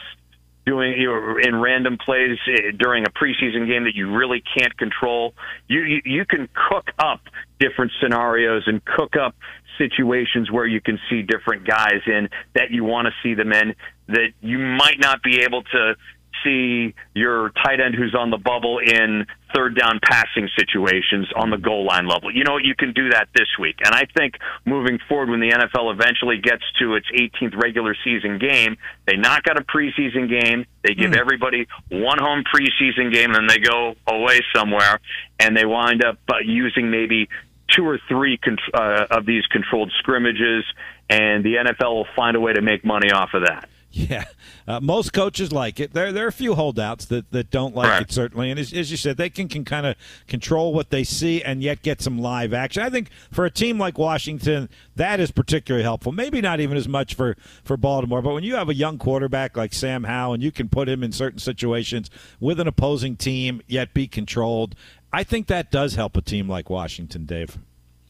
doing 0.68 1.00
you 1.00 1.08
know, 1.08 1.38
in 1.42 1.56
random 1.60 1.98
plays 1.98 2.38
eh, 2.48 2.72
during 2.78 3.06
a 3.06 3.10
preseason 3.10 3.68
game 3.68 3.86
that 3.86 3.96
you 3.96 4.14
really 4.14 4.44
can't 4.58 4.78
control. 4.78 5.34
You, 5.68 5.82
you 5.82 6.02
you 6.06 6.26
can 6.26 6.50
cook 6.70 6.92
up 7.00 7.22
different 7.60 7.92
scenarios 8.02 8.64
and 8.68 8.84
cook 8.84 9.16
up 9.16 9.36
situations 9.78 10.52
where 10.52 10.66
you 10.66 10.82
can 10.82 11.00
see 11.10 11.22
different 11.22 11.66
guys 11.66 12.02
in 12.06 12.30
that 12.54 12.72
you 12.72 12.84
want 12.84 13.08
to 13.08 13.14
see 13.24 13.34
them 13.34 13.54
in 13.54 13.76
that 14.08 14.32
you 14.42 14.58
might 14.58 15.00
not 15.00 15.22
be 15.24 15.42
able 15.42 15.64
to 15.64 15.96
see 16.44 16.94
your 17.14 17.50
tight 17.64 17.80
end 17.80 17.96
who's 17.96 18.16
on 18.16 18.30
the 18.30 18.38
bubble 18.38 18.80
in 18.80 19.26
third 19.54 19.78
down 19.78 20.00
passing 20.04 20.50
situations 20.58 21.28
on 21.36 21.50
the 21.50 21.58
goal 21.58 21.86
line 21.86 22.08
level. 22.08 22.34
You 22.34 22.44
know, 22.44 22.58
you 22.58 22.76
can 22.76 22.94
do 22.94 23.10
that 23.10 23.30
this 23.34 23.48
week. 23.60 23.78
And 23.84 23.94
I 23.94 24.06
think 24.16 24.36
moving 24.66 25.00
forward, 25.08 25.30
when 25.30 25.40
the 25.40 25.50
NFL 25.50 25.94
eventually 25.94 26.38
gets 26.38 26.64
to 26.80 26.96
its 26.96 27.08
18th 27.12 27.62
regular 27.62 27.96
season 28.04 28.40
game, 28.40 28.78
they 29.06 29.16
knock 29.16 29.48
out 29.50 29.58
a 29.58 29.64
preseason 29.64 30.30
game, 30.30 30.66
they 30.84 30.94
give 30.94 31.12
mm. 31.12 31.18
everybody 31.18 31.68
one 31.90 32.20
home 32.20 32.44
preseason 32.44 33.12
game, 33.12 33.34
and 33.34 33.50
they 33.50 33.60
go 33.60 33.96
away 34.08 34.42
somewhere, 34.56 35.00
and 35.40 35.56
they 35.56 35.66
wind 35.66 36.04
up 36.04 36.18
uh, 36.30 36.36
using 36.44 36.92
maybe 36.92 37.30
two 37.70 37.86
or 37.86 38.00
three 38.08 38.40
uh, 38.74 39.06
of 39.12 39.26
these 39.26 39.46
controlled 39.48 39.92
scrimmages, 40.00 40.64
and 41.10 41.44
the 41.44 41.56
NFL 41.56 41.94
will 41.94 42.08
find 42.16 42.36
a 42.36 42.40
way 42.40 42.54
to 42.54 42.62
make 42.62 42.86
money 42.86 43.12
off 43.12 43.34
of 43.34 43.44
that. 43.44 43.70
Yeah, 43.98 44.26
uh, 44.68 44.80
most 44.80 45.12
coaches 45.12 45.52
like 45.52 45.80
it. 45.80 45.94
There, 45.94 46.12
there 46.12 46.26
are 46.26 46.28
a 46.28 46.32
few 46.32 46.54
holdouts 46.54 47.06
that, 47.06 47.32
that 47.32 47.50
don't 47.50 47.76
like 47.76 47.90
right. 47.90 48.02
it 48.04 48.12
certainly, 48.12 48.52
and 48.52 48.60
as, 48.60 48.72
as, 48.72 48.92
you 48.92 48.98
said, 48.98 49.18
they 49.18 49.32
can, 49.32 49.48
can 49.48 49.66
kind 49.66 49.88
of 49.88 49.96
control 50.28 50.72
what 50.72 50.92
they 50.92 51.04
see 51.04 51.42
and 51.42 51.64
yet 51.64 51.82
get 51.82 52.00
some 52.00 52.20
live 52.20 52.54
action. 52.54 52.84
I 52.84 52.92
think 52.92 53.10
for 53.32 53.44
a 53.44 53.50
team 53.50 53.80
like 53.80 53.98
Washington, 53.98 54.70
that 54.96 55.20
is 55.20 55.32
particularly 55.32 55.84
helpful. 55.84 56.12
Maybe 56.12 56.42
not 56.42 56.60
even 56.60 56.78
as 56.78 56.88
much 56.88 57.16
for 57.16 57.38
for 57.64 57.76
Baltimore, 57.76 58.22
but 58.22 58.36
when 58.36 58.44
you 58.44 58.56
have 58.56 58.70
a 58.70 58.76
young 58.76 59.00
quarterback 59.00 59.58
like 59.58 59.74
Sam 59.74 60.04
Howell 60.04 60.36
and 60.36 60.44
you 60.44 60.52
can 60.52 60.70
put 60.70 60.88
him 60.88 61.02
in 61.02 61.12
certain 61.12 61.40
situations 61.40 62.12
with 62.40 62.60
an 62.60 62.68
opposing 62.68 63.16
team 63.16 63.64
yet 63.66 63.96
be 63.96 64.08
controlled, 64.08 64.76
I 65.12 65.24
think 65.24 65.48
that 65.48 65.72
does 65.72 65.96
help 65.96 66.16
a 66.16 66.22
team 66.22 66.48
like 66.48 66.70
Washington, 66.70 67.26
Dave. 67.26 67.58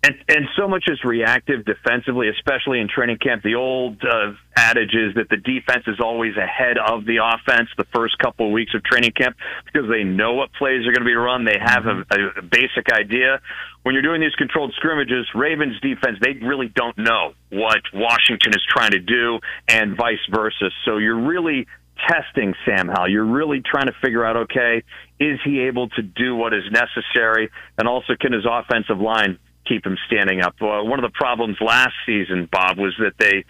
And, 0.07 0.15
and 0.29 0.45
so 0.57 0.69
much 0.69 0.85
is 0.87 1.03
reactive 1.03 1.65
defensively, 1.65 2.29
especially 2.29 2.79
in 2.79 2.87
training 2.87 3.17
camp. 3.17 3.43
The 3.43 3.55
old 3.55 4.01
uh, 4.05 4.31
adage 4.55 4.93
is 4.93 5.15
that 5.15 5.27
the 5.29 5.35
defense 5.35 5.83
is 5.85 5.99
always 5.99 6.37
ahead 6.37 6.77
of 6.77 7.03
the 7.03 7.17
offense 7.17 7.67
the 7.77 7.83
first 7.93 8.17
couple 8.19 8.47
of 8.47 8.53
weeks 8.53 8.73
of 8.73 8.85
training 8.85 9.11
camp 9.11 9.35
because 9.65 9.89
they 9.89 10.05
know 10.05 10.33
what 10.33 10.53
plays 10.53 10.87
are 10.87 10.93
going 10.93 11.03
to 11.03 11.05
be 11.05 11.13
run. 11.13 11.43
They 11.43 11.59
have 11.59 11.85
a, 11.87 12.39
a 12.39 12.41
basic 12.41 12.89
idea. 12.89 13.41
When 13.83 13.95
you're 13.95 14.01
doing 14.01 14.21
these 14.21 14.35
controlled 14.35 14.73
scrimmages, 14.77 15.27
Ravens 15.35 15.77
defense, 15.81 16.19
they 16.21 16.39
really 16.41 16.71
don't 16.73 16.97
know 16.97 17.33
what 17.49 17.81
Washington 17.93 18.53
is 18.53 18.63
trying 18.69 18.91
to 18.91 18.99
do 18.99 19.39
and 19.67 19.97
vice 19.97 20.23
versa. 20.31 20.69
So 20.85 20.99
you're 20.99 21.19
really 21.27 21.67
testing 22.07 22.53
Sam 22.65 22.87
Howell. 22.87 23.09
You're 23.09 23.25
really 23.25 23.61
trying 23.61 23.87
to 23.87 23.95
figure 24.01 24.23
out, 24.23 24.37
okay, 24.37 24.83
is 25.19 25.39
he 25.43 25.63
able 25.63 25.89
to 25.89 26.01
do 26.01 26.35
what 26.35 26.53
is 26.53 26.63
necessary? 26.71 27.49
And 27.77 27.89
also, 27.89 28.13
can 28.17 28.31
his 28.31 28.45
offensive 28.49 28.99
line 28.99 29.39
keep 29.67 29.85
him 29.85 29.97
standing 30.07 30.41
up. 30.41 30.55
Uh, 30.61 30.83
one 30.83 31.03
of 31.03 31.11
the 31.11 31.15
problems 31.15 31.57
last 31.61 31.93
season, 32.05 32.47
Bob, 32.51 32.77
was 32.77 32.95
that 32.99 33.13
they 33.17 33.45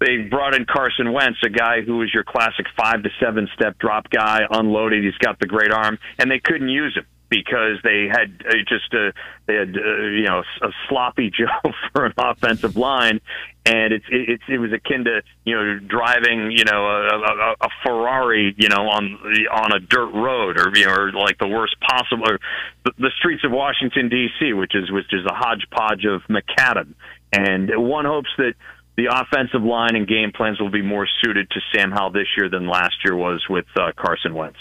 they 0.00 0.18
brought 0.18 0.54
in 0.54 0.64
Carson 0.64 1.12
Wentz, 1.12 1.38
a 1.44 1.48
guy 1.48 1.80
who 1.80 1.98
was 1.98 2.14
your 2.14 2.22
classic 2.22 2.66
five 2.76 3.02
to 3.02 3.10
seven 3.20 3.48
step 3.54 3.78
drop 3.78 4.08
guy, 4.10 4.42
unloaded. 4.48 5.02
He's 5.02 5.18
got 5.18 5.40
the 5.40 5.46
great 5.46 5.72
arm, 5.72 5.98
and 6.18 6.30
they 6.30 6.38
couldn't 6.38 6.68
use 6.68 6.96
him 6.96 7.04
because 7.28 7.78
they 7.84 8.08
had 8.10 8.42
uh, 8.48 8.54
just 8.68 8.92
a 8.94 9.12
they 9.46 9.54
had 9.54 9.76
uh, 9.76 10.02
you 10.06 10.24
know 10.24 10.42
a 10.62 10.68
sloppy 10.88 11.30
Joe 11.38 11.72
for 11.92 12.06
an 12.06 12.14
offensive 12.16 12.76
line, 12.76 13.20
and 13.66 13.92
it's 13.92 14.04
it, 14.10 14.40
it 14.48 14.58
was 14.58 14.72
akin 14.72 15.04
to 15.04 15.22
you 15.44 15.54
know 15.54 15.78
driving 15.78 16.50
you 16.50 16.64
know 16.64 16.86
a, 16.86 17.18
a, 17.18 17.54
a 17.60 17.68
Ferrari 17.84 18.54
you 18.56 18.68
know 18.68 18.88
on 18.88 19.18
on 19.52 19.72
a 19.72 19.80
dirt 19.80 20.12
road 20.12 20.58
or 20.58 20.76
you 20.76 20.86
know 20.86 20.92
or 20.92 21.12
like 21.12 21.38
the 21.38 21.48
worst 21.48 21.76
possible 21.80 22.28
or 22.28 22.38
the, 22.84 22.92
the 22.98 23.10
streets 23.18 23.44
of 23.44 23.52
Washington 23.52 24.08
D.C., 24.08 24.52
which 24.52 24.74
is 24.74 24.90
which 24.90 25.12
is 25.12 25.24
a 25.26 25.34
hodgepodge 25.34 26.04
of 26.04 26.22
macadam, 26.28 26.94
and 27.32 27.70
one 27.76 28.04
hopes 28.04 28.30
that 28.38 28.54
the 28.96 29.06
offensive 29.06 29.62
line 29.62 29.94
and 29.94 30.08
game 30.08 30.32
plans 30.34 30.60
will 30.60 30.72
be 30.72 30.82
more 30.82 31.06
suited 31.22 31.48
to 31.50 31.60
Sam 31.72 31.92
Howell 31.92 32.10
this 32.10 32.26
year 32.36 32.48
than 32.50 32.66
last 32.66 32.96
year 33.04 33.14
was 33.14 33.44
with 33.48 33.66
uh, 33.78 33.92
Carson 33.96 34.34
Wentz. 34.34 34.58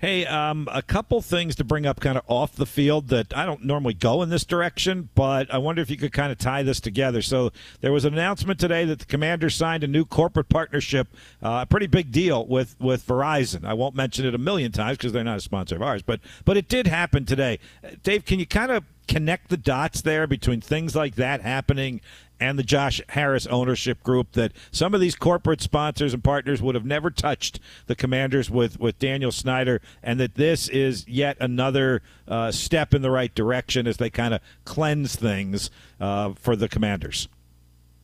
Hey, 0.00 0.24
um, 0.26 0.68
a 0.70 0.80
couple 0.80 1.20
things 1.22 1.56
to 1.56 1.64
bring 1.64 1.84
up 1.84 1.98
kind 1.98 2.16
of 2.16 2.22
off 2.28 2.54
the 2.54 2.66
field 2.66 3.08
that 3.08 3.36
I 3.36 3.44
don't 3.44 3.64
normally 3.64 3.94
go 3.94 4.22
in 4.22 4.28
this 4.28 4.44
direction, 4.44 5.08
but 5.16 5.52
I 5.52 5.58
wonder 5.58 5.82
if 5.82 5.90
you 5.90 5.96
could 5.96 6.12
kind 6.12 6.30
of 6.30 6.38
tie 6.38 6.62
this 6.62 6.78
together. 6.78 7.20
So 7.20 7.50
there 7.80 7.92
was 7.92 8.04
an 8.04 8.12
announcement 8.12 8.60
today 8.60 8.84
that 8.84 9.00
the 9.00 9.06
commander 9.06 9.50
signed 9.50 9.82
a 9.82 9.88
new 9.88 10.04
corporate 10.04 10.48
partnership, 10.48 11.08
uh, 11.42 11.60
a 11.62 11.66
pretty 11.66 11.88
big 11.88 12.12
deal 12.12 12.46
with 12.46 12.76
with 12.78 13.04
Verizon. 13.08 13.64
I 13.64 13.74
won't 13.74 13.96
mention 13.96 14.24
it 14.24 14.36
a 14.36 14.38
million 14.38 14.70
times 14.70 14.98
because 14.98 15.12
they're 15.12 15.24
not 15.24 15.38
a 15.38 15.40
sponsor 15.40 15.74
of 15.74 15.82
ours, 15.82 16.02
but 16.02 16.20
but 16.44 16.56
it 16.56 16.68
did 16.68 16.86
happen 16.86 17.24
today. 17.24 17.58
Dave, 18.04 18.24
can 18.24 18.38
you 18.38 18.46
kind 18.46 18.70
of 18.70 18.84
connect 19.08 19.48
the 19.48 19.56
dots 19.56 20.02
there 20.02 20.28
between 20.28 20.60
things 20.60 20.94
like 20.94 21.16
that 21.16 21.40
happening 21.40 22.00
and 22.40 22.58
the 22.58 22.62
Josh 22.62 23.00
Harris 23.10 23.46
ownership 23.46 24.02
group 24.02 24.32
that 24.32 24.52
some 24.70 24.94
of 24.94 25.00
these 25.00 25.16
corporate 25.16 25.60
sponsors 25.60 26.14
and 26.14 26.22
partners 26.22 26.62
would 26.62 26.74
have 26.74 26.84
never 26.84 27.10
touched 27.10 27.60
the 27.86 27.94
Commanders 27.94 28.50
with, 28.50 28.78
with 28.78 28.98
Daniel 28.98 29.32
Snyder, 29.32 29.80
and 30.02 30.20
that 30.20 30.34
this 30.34 30.68
is 30.68 31.06
yet 31.08 31.36
another 31.40 32.02
uh, 32.26 32.50
step 32.50 32.94
in 32.94 33.02
the 33.02 33.10
right 33.10 33.34
direction 33.34 33.86
as 33.86 33.96
they 33.96 34.10
kind 34.10 34.34
of 34.34 34.40
cleanse 34.64 35.16
things 35.16 35.70
uh, 36.00 36.32
for 36.34 36.56
the 36.56 36.68
Commanders. 36.68 37.28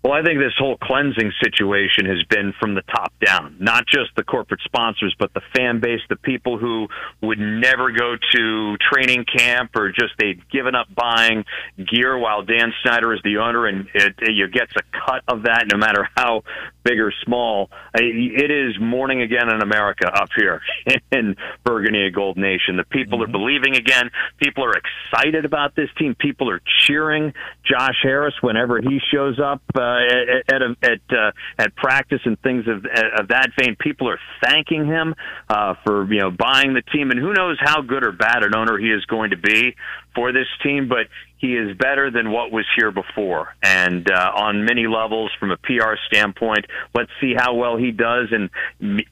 Well, 0.05 0.13
I 0.13 0.23
think 0.23 0.39
this 0.39 0.53
whole 0.59 0.77
cleansing 0.77 1.33
situation 1.43 2.05
has 2.05 2.23
been 2.29 2.53
from 2.61 2.75
the 2.75 2.83
top 2.83 3.15
down, 3.25 3.57
not 3.59 3.87
just 3.87 4.11
the 4.17 4.23
corporate 4.23 4.61
sponsors, 4.63 5.17
but 5.19 5.33
the 5.33 5.41
fan 5.57 5.81
base, 5.81 6.01
the 6.11 6.17
people 6.17 6.59
who 6.59 6.89
would 7.23 7.39
never 7.39 7.91
go 7.91 8.15
to 8.35 8.77
training 8.93 9.25
camp 9.25 9.71
or 9.75 9.93
just 9.93 10.13
they'd 10.19 10.47
given 10.51 10.75
up 10.75 10.89
buying 10.95 11.47
gear 11.91 12.19
while 12.19 12.43
Dan 12.43 12.75
Snyder 12.83 13.15
is 13.15 13.21
the 13.25 13.39
owner 13.39 13.67
and 13.67 13.89
it, 13.95 14.15
it 14.19 14.53
gets 14.53 14.73
a 14.77 14.83
cut 15.07 15.23
of 15.27 15.45
that 15.45 15.69
no 15.73 15.79
matter 15.79 16.07
how 16.15 16.43
big 16.85 17.01
or 17.01 17.13
small. 17.25 17.71
It 17.95 18.51
is 18.51 18.79
morning 18.79 19.23
again 19.23 19.49
in 19.49 19.63
America 19.63 20.07
up 20.07 20.29
here 20.37 20.61
in 21.13 21.35
Burgundy 21.65 22.05
and 22.05 22.15
Gold 22.15 22.37
Nation. 22.37 22.77
The 22.77 22.85
people 22.85 23.21
mm-hmm. 23.21 23.31
are 23.31 23.39
believing 23.39 23.75
again. 23.75 24.11
People 24.37 24.65
are 24.65 24.75
excited 24.75 25.47
about 25.47 25.75
this 25.75 25.89
team. 25.97 26.15
People 26.15 26.51
are 26.51 26.61
cheering 26.87 27.33
Josh 27.65 27.97
Harris 28.03 28.35
whenever 28.43 28.83
he 28.83 29.01
shows 29.11 29.41
up. 29.41 29.63
Uh, 29.75 29.94
at 29.99 30.55
at 30.55 30.63
at, 30.83 31.17
uh, 31.17 31.33
at 31.59 31.77
practice 31.77 32.21
and 32.25 32.41
things 32.41 32.67
of 32.67 32.85
of 32.85 33.29
that 33.29 33.51
vein. 33.59 33.77
People 33.79 34.09
are 34.09 34.19
thanking 34.43 34.87
him 34.87 35.15
uh, 35.49 35.75
for 35.85 36.13
you 36.13 36.21
know 36.21 36.31
buying 36.31 36.75
the 36.75 36.83
team, 36.83 37.11
and 37.11 37.19
who 37.19 37.33
knows 37.33 37.57
how 37.61 37.83
good 37.83 38.05
or 38.05 38.13
bad 38.13 38.45
an 38.45 38.55
owner 38.55 38.79
he 38.79 38.91
is 38.91 39.05
going 39.07 39.31
to 39.31 39.37
be 39.37 39.75
for 40.15 40.33
this 40.33 40.47
team, 40.63 40.89
but 40.89 41.09
he 41.39 41.57
is 41.57 41.77
better 41.77 42.11
than 42.11 42.31
what 42.31 42.51
was 42.53 42.65
here 42.77 42.91
before. 42.91 43.55
And 43.63 44.11
uh, 44.11 44.33
on 44.35 44.65
many 44.65 44.87
levels, 44.87 45.31
from 45.39 45.51
a 45.51 45.57
PR 45.59 45.95
standpoint, 46.07 46.67
let's 46.95 47.11
see 47.21 47.35
how 47.37 47.55
well 47.55 47.77
he 47.77 47.91
does 47.91 48.29
in 48.33 48.49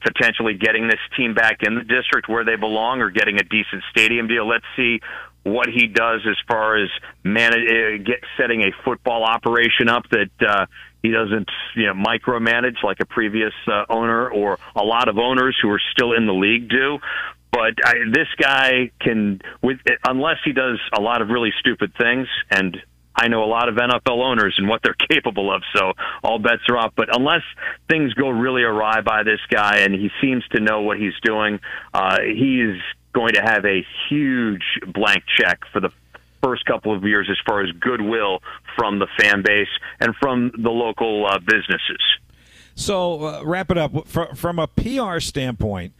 potentially 0.01 0.55
getting 0.55 0.87
this 0.87 0.99
team 1.15 1.33
back 1.33 1.57
in 1.61 1.75
the 1.75 1.83
district 1.83 2.27
where 2.27 2.43
they 2.43 2.55
belong 2.55 3.01
or 3.01 3.11
getting 3.11 3.35
a 3.35 3.43
decent 3.43 3.83
stadium 3.91 4.27
deal. 4.27 4.47
Let's 4.47 4.65
see 4.75 4.99
what 5.43 5.67
he 5.67 5.87
does 5.87 6.21
as 6.27 6.37
far 6.47 6.81
as 6.81 6.89
manage, 7.23 7.69
uh, 7.69 8.03
get 8.03 8.21
setting 8.37 8.61
a 8.61 8.71
football 8.83 9.23
operation 9.23 9.89
up 9.89 10.03
that 10.09 10.31
uh, 10.47 10.65
he 11.01 11.11
doesn't 11.11 11.49
you 11.75 11.87
know 11.87 11.93
micromanage 11.93 12.81
like 12.83 12.99
a 13.01 13.05
previous 13.05 13.53
uh, 13.67 13.85
owner 13.89 14.29
or 14.29 14.57
a 14.75 14.83
lot 14.83 15.09
of 15.09 15.17
owners 15.17 15.57
who 15.61 15.69
are 15.69 15.81
still 15.91 16.13
in 16.13 16.25
the 16.25 16.33
league 16.33 16.69
do. 16.69 16.99
But 17.51 17.75
I, 17.85 17.93
this 18.11 18.27
guy 18.41 18.91
can, 18.99 19.39
with 19.61 19.77
unless 20.07 20.37
he 20.43 20.53
does 20.53 20.79
a 20.91 20.99
lot 20.99 21.21
of 21.21 21.29
really 21.29 21.51
stupid 21.59 21.93
things, 21.95 22.27
and 22.49 22.77
I 23.15 23.27
know 23.27 23.43
a 23.43 23.45
lot 23.45 23.69
of 23.69 23.75
NFL 23.75 24.23
owners 24.23 24.55
and 24.57 24.67
what 24.67 24.81
they're 24.81 24.95
capable 25.09 25.53
of, 25.53 25.61
so 25.75 25.93
all 26.23 26.39
bets 26.39 26.63
are 26.69 26.77
off. 26.77 26.93
But 26.95 27.15
unless 27.15 27.43
things 27.87 28.13
go 28.15 28.29
really 28.29 28.63
awry 28.63 29.01
by 29.01 29.21
this 29.23 29.39
guy, 29.51 29.79
and 29.79 29.93
he 29.93 30.09
seems 30.19 30.43
to 30.55 30.61
know 30.61 30.81
what 30.81 30.97
he's 30.97 31.13
doing, 31.21 31.59
uh, 31.93 32.17
he's 32.21 32.81
going 33.13 33.33
to 33.33 33.41
have 33.41 33.65
a 33.65 33.85
huge 34.09 34.63
blank 34.87 35.23
check 35.37 35.61
for 35.71 35.79
the 35.79 35.89
first 36.43 36.65
couple 36.65 36.95
of 36.95 37.03
years 37.03 37.27
as 37.31 37.37
far 37.45 37.63
as 37.63 37.71
goodwill 37.79 38.39
from 38.75 38.99
the 38.99 39.07
fan 39.17 39.41
base 39.43 39.69
and 39.99 40.15
from 40.15 40.51
the 40.57 40.69
local 40.69 41.25
uh, 41.25 41.39
businesses. 41.39 42.01
So, 42.75 43.23
uh, 43.23 43.41
wrap 43.45 43.71
it 43.71 43.77
up 43.77 44.07
from, 44.07 44.35
from 44.35 44.59
a 44.59 44.67
PR 44.67 45.19
standpoint. 45.19 45.93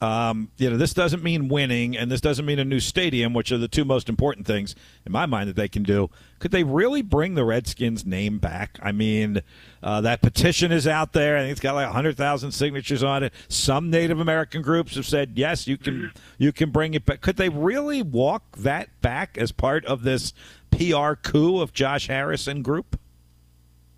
Um, 0.00 0.50
you 0.56 0.70
know, 0.70 0.78
this 0.78 0.94
doesn't 0.94 1.22
mean 1.22 1.48
winning, 1.48 1.94
and 1.96 2.10
this 2.10 2.22
doesn't 2.22 2.46
mean 2.46 2.58
a 2.58 2.64
new 2.64 2.80
stadium, 2.80 3.34
which 3.34 3.52
are 3.52 3.58
the 3.58 3.68
two 3.68 3.84
most 3.84 4.08
important 4.08 4.46
things 4.46 4.74
in 5.04 5.12
my 5.12 5.26
mind 5.26 5.48
that 5.50 5.56
they 5.56 5.68
can 5.68 5.82
do. 5.82 6.08
Could 6.38 6.52
they 6.52 6.64
really 6.64 7.02
bring 7.02 7.34
the 7.34 7.44
Redskins 7.44 8.06
name 8.06 8.38
back? 8.38 8.78
I 8.82 8.92
mean, 8.92 9.42
uh, 9.82 10.00
that 10.00 10.22
petition 10.22 10.72
is 10.72 10.86
out 10.86 11.12
there. 11.12 11.36
I 11.36 11.40
think 11.40 11.52
it's 11.52 11.60
got 11.60 11.74
like 11.74 11.88
hundred 11.88 12.16
thousand 12.16 12.52
signatures 12.52 13.02
on 13.02 13.22
it. 13.22 13.34
Some 13.48 13.90
Native 13.90 14.20
American 14.20 14.62
groups 14.62 14.94
have 14.94 15.06
said 15.06 15.32
yes, 15.36 15.66
you 15.66 15.76
can 15.76 16.12
you 16.38 16.50
can 16.50 16.70
bring 16.70 16.94
it 16.94 17.04
back. 17.04 17.20
Could 17.20 17.36
they 17.36 17.50
really 17.50 18.02
walk 18.02 18.56
that 18.56 18.88
back 19.02 19.36
as 19.36 19.52
part 19.52 19.84
of 19.84 20.02
this 20.02 20.32
PR 20.70 21.12
coup 21.14 21.60
of 21.60 21.74
Josh 21.74 22.06
Harrison 22.06 22.62
group? 22.62 22.98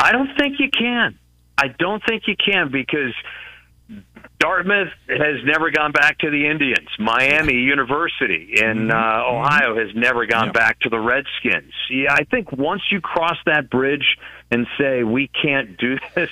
I 0.00 0.10
don't 0.10 0.30
think 0.36 0.58
you 0.58 0.68
can. 0.68 1.16
I 1.56 1.68
don't 1.68 2.02
think 2.04 2.24
you 2.26 2.34
can 2.34 2.72
because 2.72 3.14
Dartmouth 4.42 4.88
has 5.08 5.44
never 5.44 5.70
gone 5.70 5.92
back 5.92 6.18
to 6.18 6.30
the 6.30 6.48
Indians. 6.48 6.88
Miami 6.98 7.54
University 7.54 8.54
in 8.56 8.88
mm-hmm. 8.88 8.90
uh, 8.90 8.94
mm-hmm. 8.94 9.36
Ohio 9.36 9.76
has 9.76 9.94
never 9.94 10.26
gone 10.26 10.46
yep. 10.46 10.54
back 10.54 10.80
to 10.80 10.88
the 10.88 10.98
Redskins. 10.98 11.72
Yeah, 11.88 12.12
I 12.12 12.24
think 12.24 12.50
once 12.50 12.82
you 12.90 13.00
cross 13.00 13.36
that 13.46 13.70
bridge 13.70 14.18
and 14.50 14.66
say 14.76 15.04
we 15.04 15.28
can't 15.28 15.76
do 15.78 15.96
this, 16.16 16.30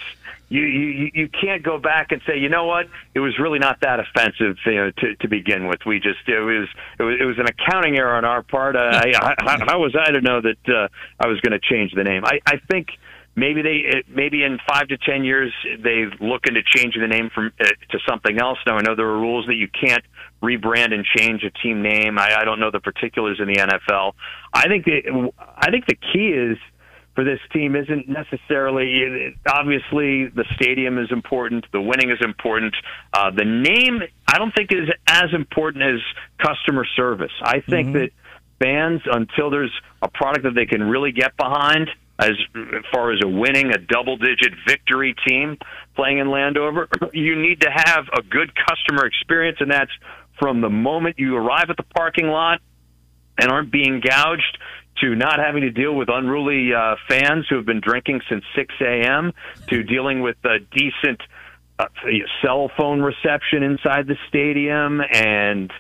you 0.49 0.62
you 0.62 1.11
you 1.14 1.29
can't 1.29 1.62
go 1.62 1.79
back 1.79 2.11
and 2.11 2.21
say 2.26 2.37
you 2.37 2.49
know 2.49 2.64
what 2.64 2.88
it 3.14 3.21
was 3.21 3.38
really 3.38 3.61
not 3.61 3.81
that 3.83 4.00
offensive 4.00 4.57
you 4.67 4.75
know, 4.75 4.90
to 4.90 5.14
to 5.14 5.29
begin 5.29 5.69
with. 5.69 5.87
We 5.87 6.00
just 6.00 6.26
it 6.26 6.40
was 6.40 6.69
it 6.99 7.05
was, 7.05 7.17
it 7.21 7.25
was 7.25 7.38
an 7.38 7.47
accounting 7.47 7.97
error 7.97 8.17
on 8.17 8.25
our 8.25 8.43
part. 8.43 8.75
Uh, 8.75 8.90
I, 8.93 9.12
I, 9.38 9.64
how 9.64 9.79
was 9.79 9.95
I 9.95 10.11
to 10.11 10.21
know 10.21 10.40
that 10.40 10.69
uh, 10.69 10.88
I 11.21 11.29
was 11.29 11.40
going 11.43 11.52
to 11.52 11.61
change 11.61 11.93
the 11.95 12.02
name? 12.02 12.25
I 12.25 12.40
I 12.45 12.57
think 12.69 12.88
maybe 13.35 13.63
they 13.63 14.03
maybe 14.09 14.43
in 14.43 14.59
five 14.69 14.89
to 14.89 14.99
ten 14.99 15.25
years 15.25 15.53
they 15.83 16.05
look 16.21 16.47
into 16.47 16.63
changing 16.65 17.01
the 17.03 17.09
name 17.09 17.31
from 17.35 17.53
uh, 17.61 17.65
to 17.91 17.99
something 18.09 18.39
else. 18.39 18.59
Now 18.67 18.77
I 18.77 18.83
know 18.83 18.95
there 18.95 19.07
are 19.07 19.19
rules 19.19 19.47
that 19.47 19.55
you 19.55 19.69
can't 19.69 20.05
rebrand 20.43 20.93
and 20.93 21.05
change 21.05 21.43
a 21.45 21.51
team 21.51 21.83
name. 21.83 22.19
I, 22.19 22.41
I 22.41 22.45
don't 22.45 22.61
know 22.61 22.71
the 22.71 22.81
particulars 22.81 23.41
in 23.41 23.47
the 23.47 23.57
NFL. 23.57 24.13
I 24.53 24.69
think 24.69 24.85
the, 24.85 25.33
I 25.57 25.71
think 25.71 25.87
the 25.87 25.97
key 25.97 26.29
is 26.29 26.59
for 27.15 27.25
this 27.25 27.41
team 27.53 27.77
isn't 27.77 28.09
necessarily 28.09 29.37
obviously 29.49 30.29
the 30.29 30.45
stadium 30.55 30.99
is 30.99 31.11
important, 31.11 31.67
the 31.73 31.81
winning 31.81 32.11
is 32.11 32.19
important. 32.23 32.75
Uh, 33.13 33.31
the 33.31 33.45
name 33.45 34.01
I 34.29 34.39
don't 34.39 34.55
think 34.55 34.73
is 34.73 34.89
as 35.07 35.33
important 35.35 35.85
as 35.85 36.01
customer 36.39 36.85
service. 36.97 37.33
I 37.43 37.61
think 37.61 37.89
mm-hmm. 37.89 37.99
that 37.99 38.11
fans 38.59 39.01
until 39.07 39.51
there's 39.51 39.73
a 40.03 40.09
product 40.09 40.45
that 40.45 40.55
they 40.55 40.67
can 40.67 40.83
really 40.83 41.13
get 41.13 41.37
behind 41.37 41.89
as 42.21 42.33
far 42.93 43.12
as 43.12 43.21
a 43.25 43.29
winning 43.29 43.73
a 43.73 43.79
double 43.79 44.17
digit 44.17 44.53
victory 44.67 45.15
team 45.27 45.57
playing 45.97 46.19
in 46.19 46.31
Landover, 46.31 46.89
you 47.12 47.41
need 47.41 47.62
to 47.62 47.71
have 47.71 48.05
a 48.12 48.23
good 48.23 48.53
customer 48.55 49.07
experience, 49.07 49.59
and 49.61 49.71
that's 49.71 49.91
from 50.39 50.61
the 50.61 50.71
moment 50.71 51.19
you 51.19 51.37
arrive 51.37 51.71
at 51.71 51.77
the 51.77 51.83
parking 51.95 52.29
lot 52.29 52.61
and 53.39 53.50
aren't 53.50 53.71
being 53.71 54.00
gouged 54.00 54.59
to 55.00 55.15
not 55.15 55.39
having 55.39 55.62
to 55.62 55.71
deal 55.71 55.95
with 55.95 56.09
unruly 56.11 56.75
uh, 56.75 56.97
fans 57.09 57.47
who 57.49 57.57
have 57.57 57.67
been 57.67 57.81
drinking 57.81 58.21
since 58.29 58.45
6 58.55 58.75
a.m. 58.81 59.33
to 59.69 59.83
dealing 59.83 60.21
with 60.21 60.37
a 60.45 60.59
decent 60.59 61.21
uh, 61.79 61.87
cell 62.43 62.71
phone 62.77 63.00
reception 63.00 63.62
inside 63.62 64.07
the 64.07 64.17
stadium 64.29 65.00
and 65.00 65.73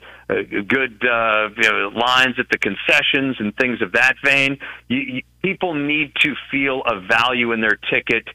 good 0.66 1.04
uh, 1.04 1.48
you 1.56 1.70
know, 1.70 1.88
lines 1.94 2.36
at 2.38 2.46
the 2.50 2.58
concessions 2.58 3.36
and 3.38 3.54
things 3.56 3.82
of 3.82 3.92
that 3.92 4.14
vein. 4.24 4.58
You, 4.88 4.98
you, 4.98 5.22
people 5.42 5.74
need 5.74 6.12
to 6.20 6.34
feel 6.50 6.82
a 6.86 7.00
value 7.00 7.52
in 7.52 7.60
their 7.60 7.78
ticket 7.90 8.28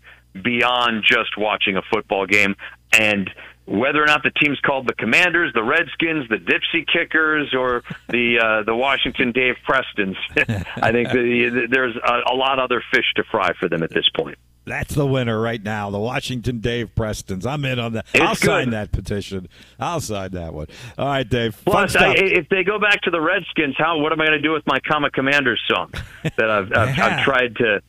beyond 0.43 1.03
just 1.07 1.37
watching 1.37 1.77
a 1.77 1.81
football 1.91 2.25
game. 2.25 2.55
And 2.97 3.29
whether 3.65 4.01
or 4.01 4.05
not 4.05 4.23
the 4.23 4.31
team's 4.31 4.59
called 4.59 4.87
the 4.87 4.93
Commanders, 4.93 5.51
the 5.53 5.63
Redskins, 5.63 6.29
the 6.29 6.37
Dipsy 6.37 6.85
Kickers, 6.85 7.53
or 7.53 7.83
the 8.09 8.39
uh, 8.39 8.63
the 8.63 8.75
Washington 8.75 9.31
Dave 9.31 9.55
Prestons, 9.67 10.15
I 10.75 10.91
think 10.91 11.09
the, 11.09 11.67
there's 11.69 11.95
a, 11.95 12.33
a 12.33 12.35
lot 12.35 12.59
other 12.59 12.83
fish 12.93 13.05
to 13.15 13.23
fry 13.23 13.53
for 13.59 13.67
them 13.67 13.81
at 13.81 13.89
this 13.89 14.07
point. 14.15 14.37
That's 14.65 14.95
the 14.95 15.05
winner 15.05 15.39
right 15.39 15.61
now. 15.61 15.89
The 15.89 15.99
Washington 15.99 16.59
Dave 16.59 16.93
Prestons. 16.95 17.45
I'm 17.45 17.63
in 17.65 17.79
on 17.79 17.93
that. 17.93 18.05
It's 18.13 18.21
I'll 18.21 18.35
good. 18.35 18.43
sign 18.43 18.69
that 18.71 18.91
petition. 18.91 19.47
I'll 19.79 20.01
sign 20.01 20.31
that 20.31 20.53
one. 20.53 20.67
All 20.97 21.07
right, 21.07 21.27
Dave. 21.27 21.59
Plus, 21.65 21.95
I, 21.95 22.13
if 22.15 22.49
they 22.49 22.63
go 22.63 22.79
back 22.79 23.01
to 23.03 23.11
the 23.11 23.21
Redskins, 23.21 23.75
how 23.77 23.99
what 23.99 24.11
am 24.11 24.21
I 24.21 24.25
going 24.25 24.41
to 24.41 24.47
do 24.47 24.51
with 24.51 24.65
my 24.65 24.79
Comic 24.79 25.13
Commanders 25.13 25.61
song 25.67 25.91
that 26.23 26.49
I've, 26.49 26.71
I've, 26.73 26.97
yeah. 26.97 27.05
I've 27.17 27.23
tried 27.23 27.55
to? 27.57 27.81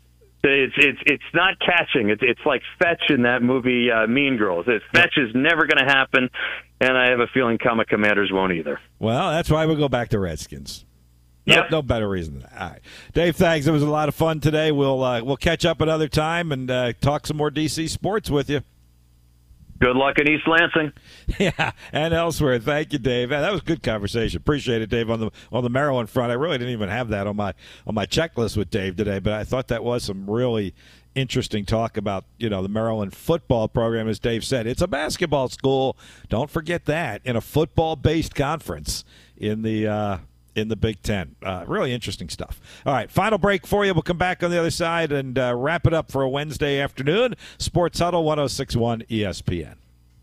It's 0.48 0.74
it's 0.76 1.00
it's 1.06 1.24
not 1.34 1.58
catching. 1.58 2.10
It's 2.10 2.22
it's 2.22 2.40
like 2.46 2.62
Fetch 2.78 3.10
in 3.10 3.22
that 3.22 3.42
movie 3.42 3.90
uh, 3.90 4.06
Mean 4.06 4.36
Girls. 4.36 4.66
It's, 4.68 4.84
Fetch 4.94 5.14
is 5.16 5.34
never 5.34 5.66
going 5.66 5.84
to 5.84 5.92
happen, 5.92 6.30
and 6.80 6.96
I 6.96 7.10
have 7.10 7.20
a 7.20 7.26
feeling 7.26 7.58
Comic 7.58 7.88
Commanders 7.88 8.30
won't 8.32 8.52
either. 8.52 8.80
Well, 9.00 9.32
that's 9.32 9.50
why 9.50 9.66
we'll 9.66 9.76
go 9.76 9.88
back 9.88 10.10
to 10.10 10.20
Redskins. 10.20 10.85
No, 11.46 11.54
yep. 11.54 11.70
no 11.70 11.80
better 11.80 12.08
reason 12.08 12.34
than 12.34 12.42
that. 12.42 12.60
All 12.60 12.68
right, 12.70 12.80
Dave. 13.14 13.36
Thanks. 13.36 13.66
It 13.66 13.70
was 13.70 13.82
a 13.82 13.88
lot 13.88 14.08
of 14.08 14.16
fun 14.16 14.40
today. 14.40 14.72
We'll 14.72 15.02
uh, 15.02 15.22
we'll 15.22 15.36
catch 15.36 15.64
up 15.64 15.80
another 15.80 16.08
time 16.08 16.50
and 16.50 16.68
uh, 16.70 16.92
talk 17.00 17.26
some 17.26 17.36
more 17.36 17.50
DC 17.50 17.88
sports 17.88 18.28
with 18.28 18.50
you. 18.50 18.62
Good 19.78 19.94
luck 19.94 20.18
in 20.18 20.28
East 20.28 20.46
Lansing. 20.46 20.92
Yeah, 21.38 21.72
and 21.92 22.14
elsewhere. 22.14 22.58
Thank 22.58 22.92
you, 22.92 22.98
Dave. 22.98 23.28
That 23.28 23.52
was 23.52 23.60
a 23.60 23.64
good 23.64 23.82
conversation. 23.82 24.38
Appreciate 24.38 24.80
it, 24.80 24.88
Dave. 24.88 25.10
On 25.10 25.20
the 25.20 25.30
on 25.52 25.62
the 25.64 25.70
Maryland 25.70 26.08
front, 26.08 26.30
I 26.30 26.34
really 26.34 26.56
didn't 26.56 26.72
even 26.72 26.88
have 26.88 27.08
that 27.08 27.26
on 27.26 27.36
my 27.36 27.52
on 27.86 27.94
my 27.94 28.06
checklist 28.06 28.56
with 28.56 28.70
Dave 28.70 28.96
today, 28.96 29.18
but 29.18 29.32
I 29.32 29.44
thought 29.44 29.68
that 29.68 29.84
was 29.84 30.04
some 30.04 30.28
really 30.28 30.74
interesting 31.14 31.64
talk 31.64 31.96
about 31.96 32.24
you 32.38 32.48
know 32.48 32.62
the 32.62 32.68
Maryland 32.68 33.14
football 33.14 33.68
program. 33.68 34.08
As 34.08 34.18
Dave 34.18 34.44
said, 34.44 34.66
it's 34.66 34.82
a 34.82 34.86
basketball 34.88 35.48
school. 35.48 35.96
Don't 36.28 36.50
forget 36.50 36.86
that 36.86 37.20
in 37.24 37.36
a 37.36 37.40
football 37.40 37.96
based 37.96 38.34
conference 38.34 39.04
in 39.36 39.62
the. 39.62 39.86
Uh, 39.86 40.18
in 40.56 40.68
the 40.68 40.76
Big 40.76 41.02
Ten. 41.02 41.36
Uh, 41.42 41.64
really 41.66 41.92
interesting 41.92 42.28
stuff. 42.28 42.60
All 42.84 42.92
right, 42.92 43.10
final 43.10 43.38
break 43.38 43.66
for 43.66 43.84
you. 43.84 43.94
We'll 43.94 44.02
come 44.02 44.18
back 44.18 44.42
on 44.42 44.50
the 44.50 44.58
other 44.58 44.70
side 44.70 45.12
and 45.12 45.38
uh, 45.38 45.54
wrap 45.56 45.86
it 45.86 45.94
up 45.94 46.10
for 46.10 46.22
a 46.22 46.28
Wednesday 46.28 46.80
afternoon. 46.80 47.34
Sports 47.58 47.98
Huddle 47.98 48.24
1061 48.24 49.02
ESPN. 49.10 49.76